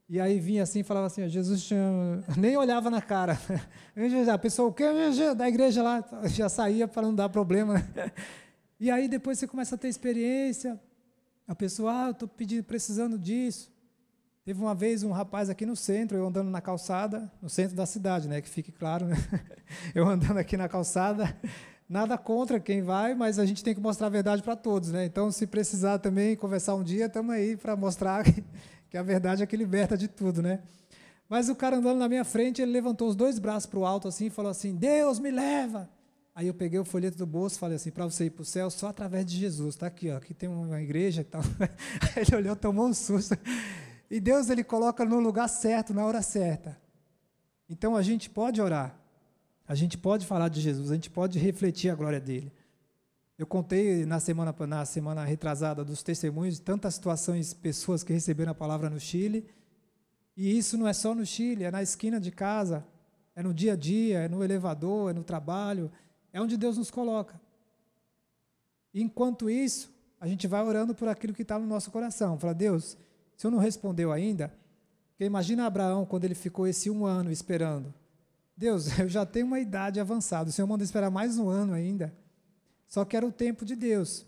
E 0.09 0.19
aí 0.19 0.39
vinha 0.39 0.63
assim 0.63 0.79
e 0.79 0.83
falava 0.83 1.05
assim, 1.05 1.29
Jesus 1.29 1.69
nem 2.35 2.57
olhava 2.57 2.89
na 2.89 2.99
cara. 2.99 3.39
A 4.33 4.37
pessoa, 4.39 4.69
o 4.69 4.73
que 4.73 4.83
da 5.35 5.47
igreja 5.47 5.83
lá? 5.83 6.03
Já 6.25 6.49
saía 6.49 6.87
para 6.87 7.03
não 7.03 7.13
dar 7.13 7.29
problema. 7.29 7.75
E 8.79 8.89
aí 8.89 9.07
depois 9.07 9.37
você 9.37 9.47
começa 9.47 9.75
a 9.75 9.77
ter 9.77 9.87
experiência. 9.87 10.79
A 11.47 11.53
pessoa, 11.53 12.05
ah, 12.05 12.07
eu 12.07 12.11
estou 12.11 12.29
precisando 12.65 13.19
disso. 13.19 13.71
Teve 14.43 14.59
uma 14.59 14.73
vez 14.73 15.03
um 15.03 15.11
rapaz 15.11 15.47
aqui 15.47 15.65
no 15.65 15.75
centro, 15.75 16.17
eu 16.17 16.27
andando 16.27 16.49
na 16.49 16.61
calçada, 16.61 17.31
no 17.39 17.49
centro 17.49 17.75
da 17.75 17.85
cidade, 17.85 18.27
né? 18.27 18.41
Que 18.41 18.49
fique 18.49 18.71
claro, 18.71 19.05
né? 19.05 19.15
Eu 19.93 20.07
andando 20.07 20.37
aqui 20.37 20.55
na 20.57 20.67
calçada, 20.67 21.35
nada 21.87 22.17
contra 22.17 22.59
quem 22.59 22.81
vai, 22.81 23.13
mas 23.13 23.39
a 23.39 23.45
gente 23.45 23.63
tem 23.63 23.73
que 23.73 23.81
mostrar 23.81 24.07
a 24.07 24.09
verdade 24.09 24.41
para 24.41 24.55
todos, 24.55 24.91
né? 24.91 25.05
Então, 25.05 25.31
se 25.31 25.45
precisar 25.45 25.99
também 25.99 26.35
conversar 26.35 26.75
um 26.75 26.83
dia, 26.83 27.05
estamos 27.05 27.33
aí 27.33 27.55
para 27.55 27.75
mostrar 27.75 28.23
que, 28.89 28.97
a 28.97 29.03
verdade 29.03 29.43
é 29.43 29.45
que 29.45 29.55
liberta 29.55 29.97
de 29.97 30.07
tudo, 30.07 30.41
né? 30.41 30.59
Mas 31.29 31.49
o 31.49 31.55
cara 31.55 31.77
andando 31.77 31.97
na 31.97 32.09
minha 32.09 32.23
frente, 32.23 32.61
ele 32.61 32.71
levantou 32.71 33.07
os 33.07 33.15
dois 33.15 33.39
braços 33.39 33.65
para 33.65 33.79
o 33.79 33.85
alto 33.85 34.07
assim 34.07 34.27
e 34.27 34.29
falou 34.29 34.51
assim: 34.51 34.75
Deus 34.75 35.19
me 35.19 35.31
leva. 35.31 35.89
Aí 36.35 36.47
eu 36.47 36.53
peguei 36.53 36.77
o 36.77 36.85
folheto 36.85 37.17
do 37.17 37.25
bolso 37.25 37.55
e 37.55 37.59
falei 37.59 37.77
assim: 37.77 37.89
para 37.89 38.05
você 38.05 38.25
ir 38.25 38.29
para 38.29 38.43
o 38.43 38.45
céu, 38.45 38.69
só 38.69 38.89
através 38.89 39.25
de 39.25 39.37
Jesus. 39.37 39.75
Está 39.75 39.87
aqui, 39.87 40.11
ó, 40.11 40.17
aqui 40.17 40.33
tem 40.33 40.47
uma 40.47 40.79
igreja 40.81 41.21
e 41.21 41.23
tal. 41.23 41.41
Ele 42.15 42.35
olhou, 42.35 42.55
tomou 42.55 42.87
um 42.87 42.93
susto. 42.93 43.35
E 44.09 44.19
Deus 44.19 44.49
ele 44.49 44.63
coloca 44.63 45.03
no 45.03 45.19
lugar 45.19 45.47
certo, 45.47 45.93
na 45.93 46.05
hora 46.05 46.21
certa. 46.21 46.77
Então 47.67 47.95
a 47.95 48.03
gente 48.03 48.29
pode 48.29 48.61
orar, 48.61 48.95
a 49.67 49.73
gente 49.73 49.97
pode 49.97 50.25
falar 50.25 50.49
de 50.49 50.61
Jesus, 50.61 50.91
a 50.91 50.95
gente 50.95 51.09
pode 51.09 51.39
refletir 51.39 51.89
a 51.89 51.95
glória 51.95 52.19
dele. 52.19 52.51
Eu 53.37 53.45
contei 53.45 54.05
na 54.05 54.19
semana, 54.19 54.55
na 54.65 54.85
semana 54.85 55.25
retrasada 55.25 55.83
dos 55.83 56.01
testemunhos 56.01 56.55
de 56.55 56.61
tantas 56.61 56.95
situações, 56.95 57.53
pessoas 57.53 58.03
que 58.03 58.13
receberam 58.13 58.51
a 58.51 58.55
palavra 58.55 58.89
no 58.89 58.99
Chile. 58.99 59.45
E 60.37 60.57
isso 60.57 60.77
não 60.77 60.87
é 60.87 60.93
só 60.93 61.13
no 61.13 61.25
Chile, 61.25 61.65
é 61.65 61.71
na 61.71 61.83
esquina 61.83 62.19
de 62.19 62.31
casa, 62.31 62.85
é 63.35 63.43
no 63.43 63.53
dia 63.53 63.73
a 63.73 63.75
dia, 63.75 64.19
é 64.19 64.29
no 64.29 64.43
elevador, 64.43 65.11
é 65.11 65.13
no 65.13 65.23
trabalho, 65.23 65.91
é 66.31 66.41
onde 66.41 66.55
Deus 66.55 66.77
nos 66.77 66.89
coloca. 66.89 67.39
Enquanto 68.93 69.49
isso, 69.49 69.93
a 70.19 70.27
gente 70.27 70.47
vai 70.47 70.63
orando 70.63 70.95
por 70.95 71.09
aquilo 71.09 71.33
que 71.33 71.41
está 71.41 71.59
no 71.59 71.67
nosso 71.67 71.91
coração. 71.91 72.39
Fala, 72.39 72.53
Deus, 72.53 72.93
o 73.35 73.41
senhor 73.41 73.51
não 73.51 73.59
respondeu 73.59 74.13
ainda? 74.13 74.53
Porque 75.09 75.25
imagina 75.25 75.65
Abraão 75.65 76.05
quando 76.05 76.23
ele 76.23 76.35
ficou 76.35 76.65
esse 76.65 76.89
um 76.89 77.05
ano 77.05 77.31
esperando. 77.31 77.93
Deus, 78.55 78.87
eu 78.99 79.09
já 79.09 79.25
tenho 79.25 79.45
uma 79.45 79.59
idade 79.59 79.99
avançada, 79.99 80.49
o 80.49 80.53
senhor 80.53 80.67
manda 80.67 80.83
esperar 80.83 81.09
mais 81.09 81.37
um 81.37 81.49
ano 81.49 81.73
ainda. 81.73 82.13
Só 82.87 83.03
que 83.03 83.17
era 83.17 83.25
o 83.25 83.31
tempo 83.31 83.65
de 83.65 83.75
Deus. 83.75 84.25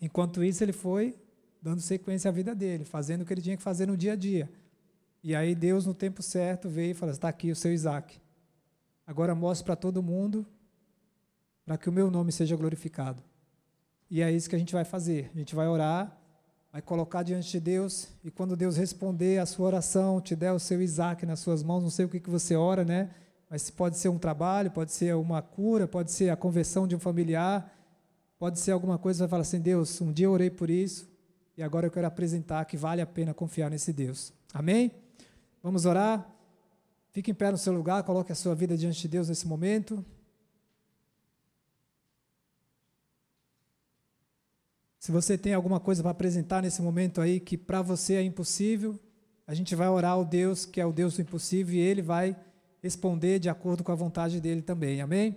Enquanto 0.00 0.42
isso, 0.42 0.64
ele 0.64 0.72
foi 0.72 1.18
dando 1.60 1.80
sequência 1.80 2.28
à 2.28 2.32
vida 2.32 2.54
dele, 2.54 2.84
fazendo 2.84 3.22
o 3.22 3.24
que 3.26 3.34
ele 3.34 3.42
tinha 3.42 3.56
que 3.56 3.62
fazer 3.62 3.86
no 3.86 3.96
dia 3.96 4.14
a 4.14 4.16
dia. 4.16 4.50
E 5.22 5.34
aí 5.34 5.54
Deus, 5.54 5.84
no 5.84 5.92
tempo 5.92 6.22
certo, 6.22 6.68
veio 6.68 6.92
e 6.92 6.94
falou: 6.94 7.12
está 7.12 7.28
aqui 7.28 7.50
o 7.50 7.56
seu 7.56 7.72
Isaac. 7.72 8.18
Agora 9.06 9.34
mostre 9.34 9.66
para 9.66 9.76
todo 9.76 10.02
mundo, 10.02 10.46
para 11.66 11.76
que 11.76 11.88
o 11.88 11.92
meu 11.92 12.10
nome 12.10 12.32
seja 12.32 12.56
glorificado. 12.56 13.22
E 14.08 14.22
é 14.22 14.30
isso 14.30 14.48
que 14.48 14.56
a 14.56 14.58
gente 14.58 14.72
vai 14.72 14.84
fazer. 14.84 15.30
A 15.34 15.38
gente 15.38 15.54
vai 15.54 15.68
orar 15.68 16.20
vai 16.72 16.80
colocar 16.80 17.22
diante 17.22 17.50
de 17.50 17.60
Deus 17.60 18.08
e 18.22 18.30
quando 18.30 18.56
Deus 18.56 18.76
responder 18.76 19.38
a 19.38 19.46
sua 19.46 19.66
oração, 19.66 20.20
te 20.20 20.36
der 20.36 20.52
o 20.52 20.58
seu 20.58 20.80
Isaac 20.80 21.26
nas 21.26 21.40
suas 21.40 21.62
mãos, 21.62 21.82
não 21.82 21.90
sei 21.90 22.04
o 22.04 22.08
que, 22.08 22.20
que 22.20 22.30
você 22.30 22.54
ora, 22.54 22.84
né? 22.84 23.10
Mas 23.50 23.68
pode 23.68 23.98
ser 23.98 24.08
um 24.08 24.18
trabalho, 24.18 24.70
pode 24.70 24.92
ser 24.92 25.12
uma 25.16 25.42
cura, 25.42 25.88
pode 25.88 26.12
ser 26.12 26.30
a 26.30 26.36
conversão 26.36 26.86
de 26.86 26.94
um 26.94 27.00
familiar, 27.00 27.76
pode 28.38 28.60
ser 28.60 28.70
alguma 28.70 28.96
coisa, 28.96 29.18
você 29.18 29.22
vai 29.24 29.28
falar 29.28 29.42
assim, 29.42 29.60
Deus, 29.60 30.00
um 30.00 30.12
dia 30.12 30.26
eu 30.26 30.30
orei 30.30 30.48
por 30.48 30.70
isso 30.70 31.10
e 31.56 31.62
agora 31.62 31.88
eu 31.88 31.90
quero 31.90 32.06
apresentar 32.06 32.64
que 32.64 32.76
vale 32.76 33.02
a 33.02 33.06
pena 33.06 33.34
confiar 33.34 33.68
nesse 33.68 33.92
Deus. 33.92 34.32
Amém? 34.54 34.92
Vamos 35.60 35.84
orar? 35.84 36.26
Fique 37.10 37.32
em 37.32 37.34
pé 37.34 37.50
no 37.50 37.58
seu 37.58 37.72
lugar, 37.72 38.04
coloque 38.04 38.30
a 38.30 38.36
sua 38.36 38.54
vida 38.54 38.76
diante 38.76 39.02
de 39.02 39.08
Deus 39.08 39.28
nesse 39.28 39.48
momento. 39.48 40.04
Se 45.00 45.10
você 45.10 45.36
tem 45.36 45.54
alguma 45.54 45.80
coisa 45.80 46.02
para 46.02 46.12
apresentar 46.12 46.62
nesse 46.62 46.80
momento 46.80 47.20
aí 47.20 47.40
que 47.40 47.58
para 47.58 47.82
você 47.82 48.14
é 48.14 48.22
impossível, 48.22 48.96
a 49.44 49.54
gente 49.54 49.74
vai 49.74 49.88
orar 49.88 50.12
ao 50.12 50.24
Deus 50.24 50.64
que 50.64 50.80
é 50.80 50.86
o 50.86 50.92
Deus 50.92 51.16
do 51.16 51.22
impossível 51.22 51.74
e 51.74 51.78
ele 51.80 52.00
vai 52.00 52.36
responder 52.82 53.38
de 53.38 53.48
acordo 53.48 53.84
com 53.84 53.92
a 53.92 53.94
vontade 53.94 54.40
dele 54.40 54.62
também. 54.62 55.00
Amém? 55.00 55.36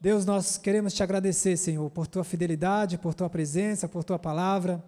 Deus, 0.00 0.26
nós 0.26 0.58
queremos 0.58 0.92
te 0.92 1.02
agradecer, 1.02 1.56
Senhor, 1.56 1.88
por 1.90 2.06
tua 2.06 2.22
fidelidade, 2.22 2.98
por 2.98 3.14
tua 3.14 3.30
presença, 3.30 3.88
por 3.88 4.04
tua 4.04 4.18
palavra. 4.18 4.84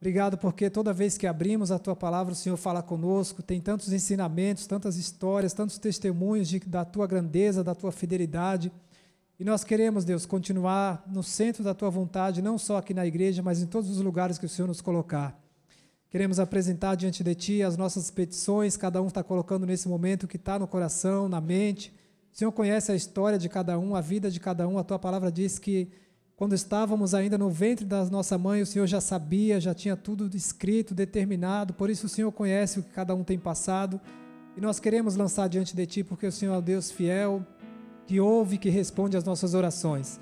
Obrigado 0.00 0.38
porque 0.38 0.70
toda 0.70 0.92
vez 0.92 1.18
que 1.18 1.26
abrimos 1.26 1.70
a 1.70 1.78
tua 1.78 1.94
palavra, 1.94 2.32
o 2.32 2.36
Senhor 2.36 2.56
fala 2.56 2.82
conosco, 2.82 3.42
tem 3.42 3.60
tantos 3.60 3.92
ensinamentos, 3.92 4.66
tantas 4.66 4.96
histórias, 4.96 5.52
tantos 5.52 5.78
testemunhos 5.78 6.48
de, 6.48 6.58
da 6.60 6.84
tua 6.84 7.06
grandeza, 7.06 7.62
da 7.62 7.74
tua 7.74 7.92
fidelidade. 7.92 8.72
E 9.38 9.44
nós 9.44 9.62
queremos, 9.62 10.04
Deus, 10.04 10.26
continuar 10.26 11.04
no 11.06 11.22
centro 11.22 11.62
da 11.62 11.74
tua 11.74 11.90
vontade, 11.90 12.42
não 12.42 12.58
só 12.58 12.78
aqui 12.78 12.92
na 12.92 13.06
igreja, 13.06 13.42
mas 13.42 13.62
em 13.62 13.66
todos 13.66 13.90
os 13.90 14.00
lugares 14.00 14.38
que 14.38 14.46
o 14.46 14.48
Senhor 14.48 14.68
nos 14.68 14.80
colocar. 14.80 15.38
Queremos 16.10 16.40
apresentar 16.40 16.96
diante 16.96 17.22
de 17.22 17.34
Ti 17.36 17.62
as 17.62 17.76
nossas 17.76 18.10
petições, 18.10 18.76
cada 18.76 19.00
um 19.00 19.06
está 19.06 19.22
colocando 19.22 19.64
nesse 19.64 19.88
momento 19.88 20.24
o 20.24 20.28
que 20.28 20.36
está 20.36 20.58
no 20.58 20.66
coração, 20.66 21.28
na 21.28 21.40
mente. 21.40 21.94
O 22.32 22.36
Senhor 22.36 22.50
conhece 22.50 22.90
a 22.90 22.96
história 22.96 23.38
de 23.38 23.48
cada 23.48 23.78
um, 23.78 23.94
a 23.94 24.00
vida 24.00 24.28
de 24.28 24.40
cada 24.40 24.66
um. 24.66 24.76
A 24.76 24.82
Tua 24.82 24.98
palavra 24.98 25.30
diz 25.30 25.56
que 25.56 25.88
quando 26.34 26.52
estávamos 26.52 27.14
ainda 27.14 27.38
no 27.38 27.48
ventre 27.48 27.84
da 27.84 28.04
nossa 28.06 28.36
mãe, 28.36 28.60
o 28.60 28.66
Senhor 28.66 28.88
já 28.88 29.00
sabia, 29.00 29.60
já 29.60 29.72
tinha 29.72 29.96
tudo 29.96 30.28
escrito, 30.36 30.94
determinado. 30.94 31.74
Por 31.74 31.88
isso 31.88 32.06
o 32.06 32.08
Senhor 32.08 32.32
conhece 32.32 32.80
o 32.80 32.82
que 32.82 32.90
cada 32.90 33.14
um 33.14 33.22
tem 33.22 33.38
passado. 33.38 34.00
E 34.56 34.60
nós 34.60 34.80
queremos 34.80 35.14
lançar 35.14 35.48
diante 35.48 35.76
de 35.76 35.86
Ti, 35.86 36.02
porque 36.02 36.26
o 36.26 36.32
Senhor 36.32 36.54
é 36.54 36.58
o 36.58 36.62
Deus 36.62 36.90
fiel, 36.90 37.46
que 38.04 38.18
ouve 38.18 38.58
que 38.58 38.68
responde 38.68 39.16
às 39.16 39.22
nossas 39.22 39.54
orações. 39.54 40.18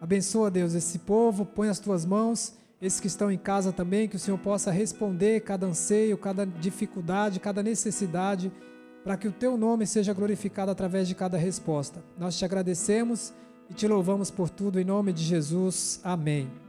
Abençoa, 0.00 0.48
Deus, 0.48 0.74
esse 0.74 1.00
povo, 1.00 1.44
põe 1.44 1.68
as 1.68 1.80
tuas 1.80 2.04
mãos, 2.04 2.52
esses 2.80 3.00
que 3.00 3.06
estão 3.06 3.30
em 3.30 3.38
casa 3.38 3.72
também, 3.72 4.08
que 4.08 4.16
o 4.16 4.18
Senhor 4.18 4.38
possa 4.38 4.70
responder 4.70 5.40
cada 5.40 5.66
anseio, 5.66 6.18
cada 6.18 6.44
dificuldade, 6.46 7.40
cada 7.40 7.62
necessidade, 7.62 8.52
para 9.02 9.16
que 9.16 9.28
o 9.28 9.32
teu 9.32 9.56
nome 9.56 9.86
seja 9.86 10.12
glorificado 10.12 10.70
através 10.70 11.06
de 11.06 11.14
cada 11.14 11.36
resposta. 11.36 12.02
Nós 12.18 12.38
te 12.38 12.44
agradecemos 12.44 13.32
e 13.70 13.74
te 13.74 13.86
louvamos 13.86 14.30
por 14.30 14.48
tudo 14.48 14.80
em 14.80 14.84
nome 14.84 15.12
de 15.12 15.22
Jesus. 15.22 16.00
Amém. 16.02 16.63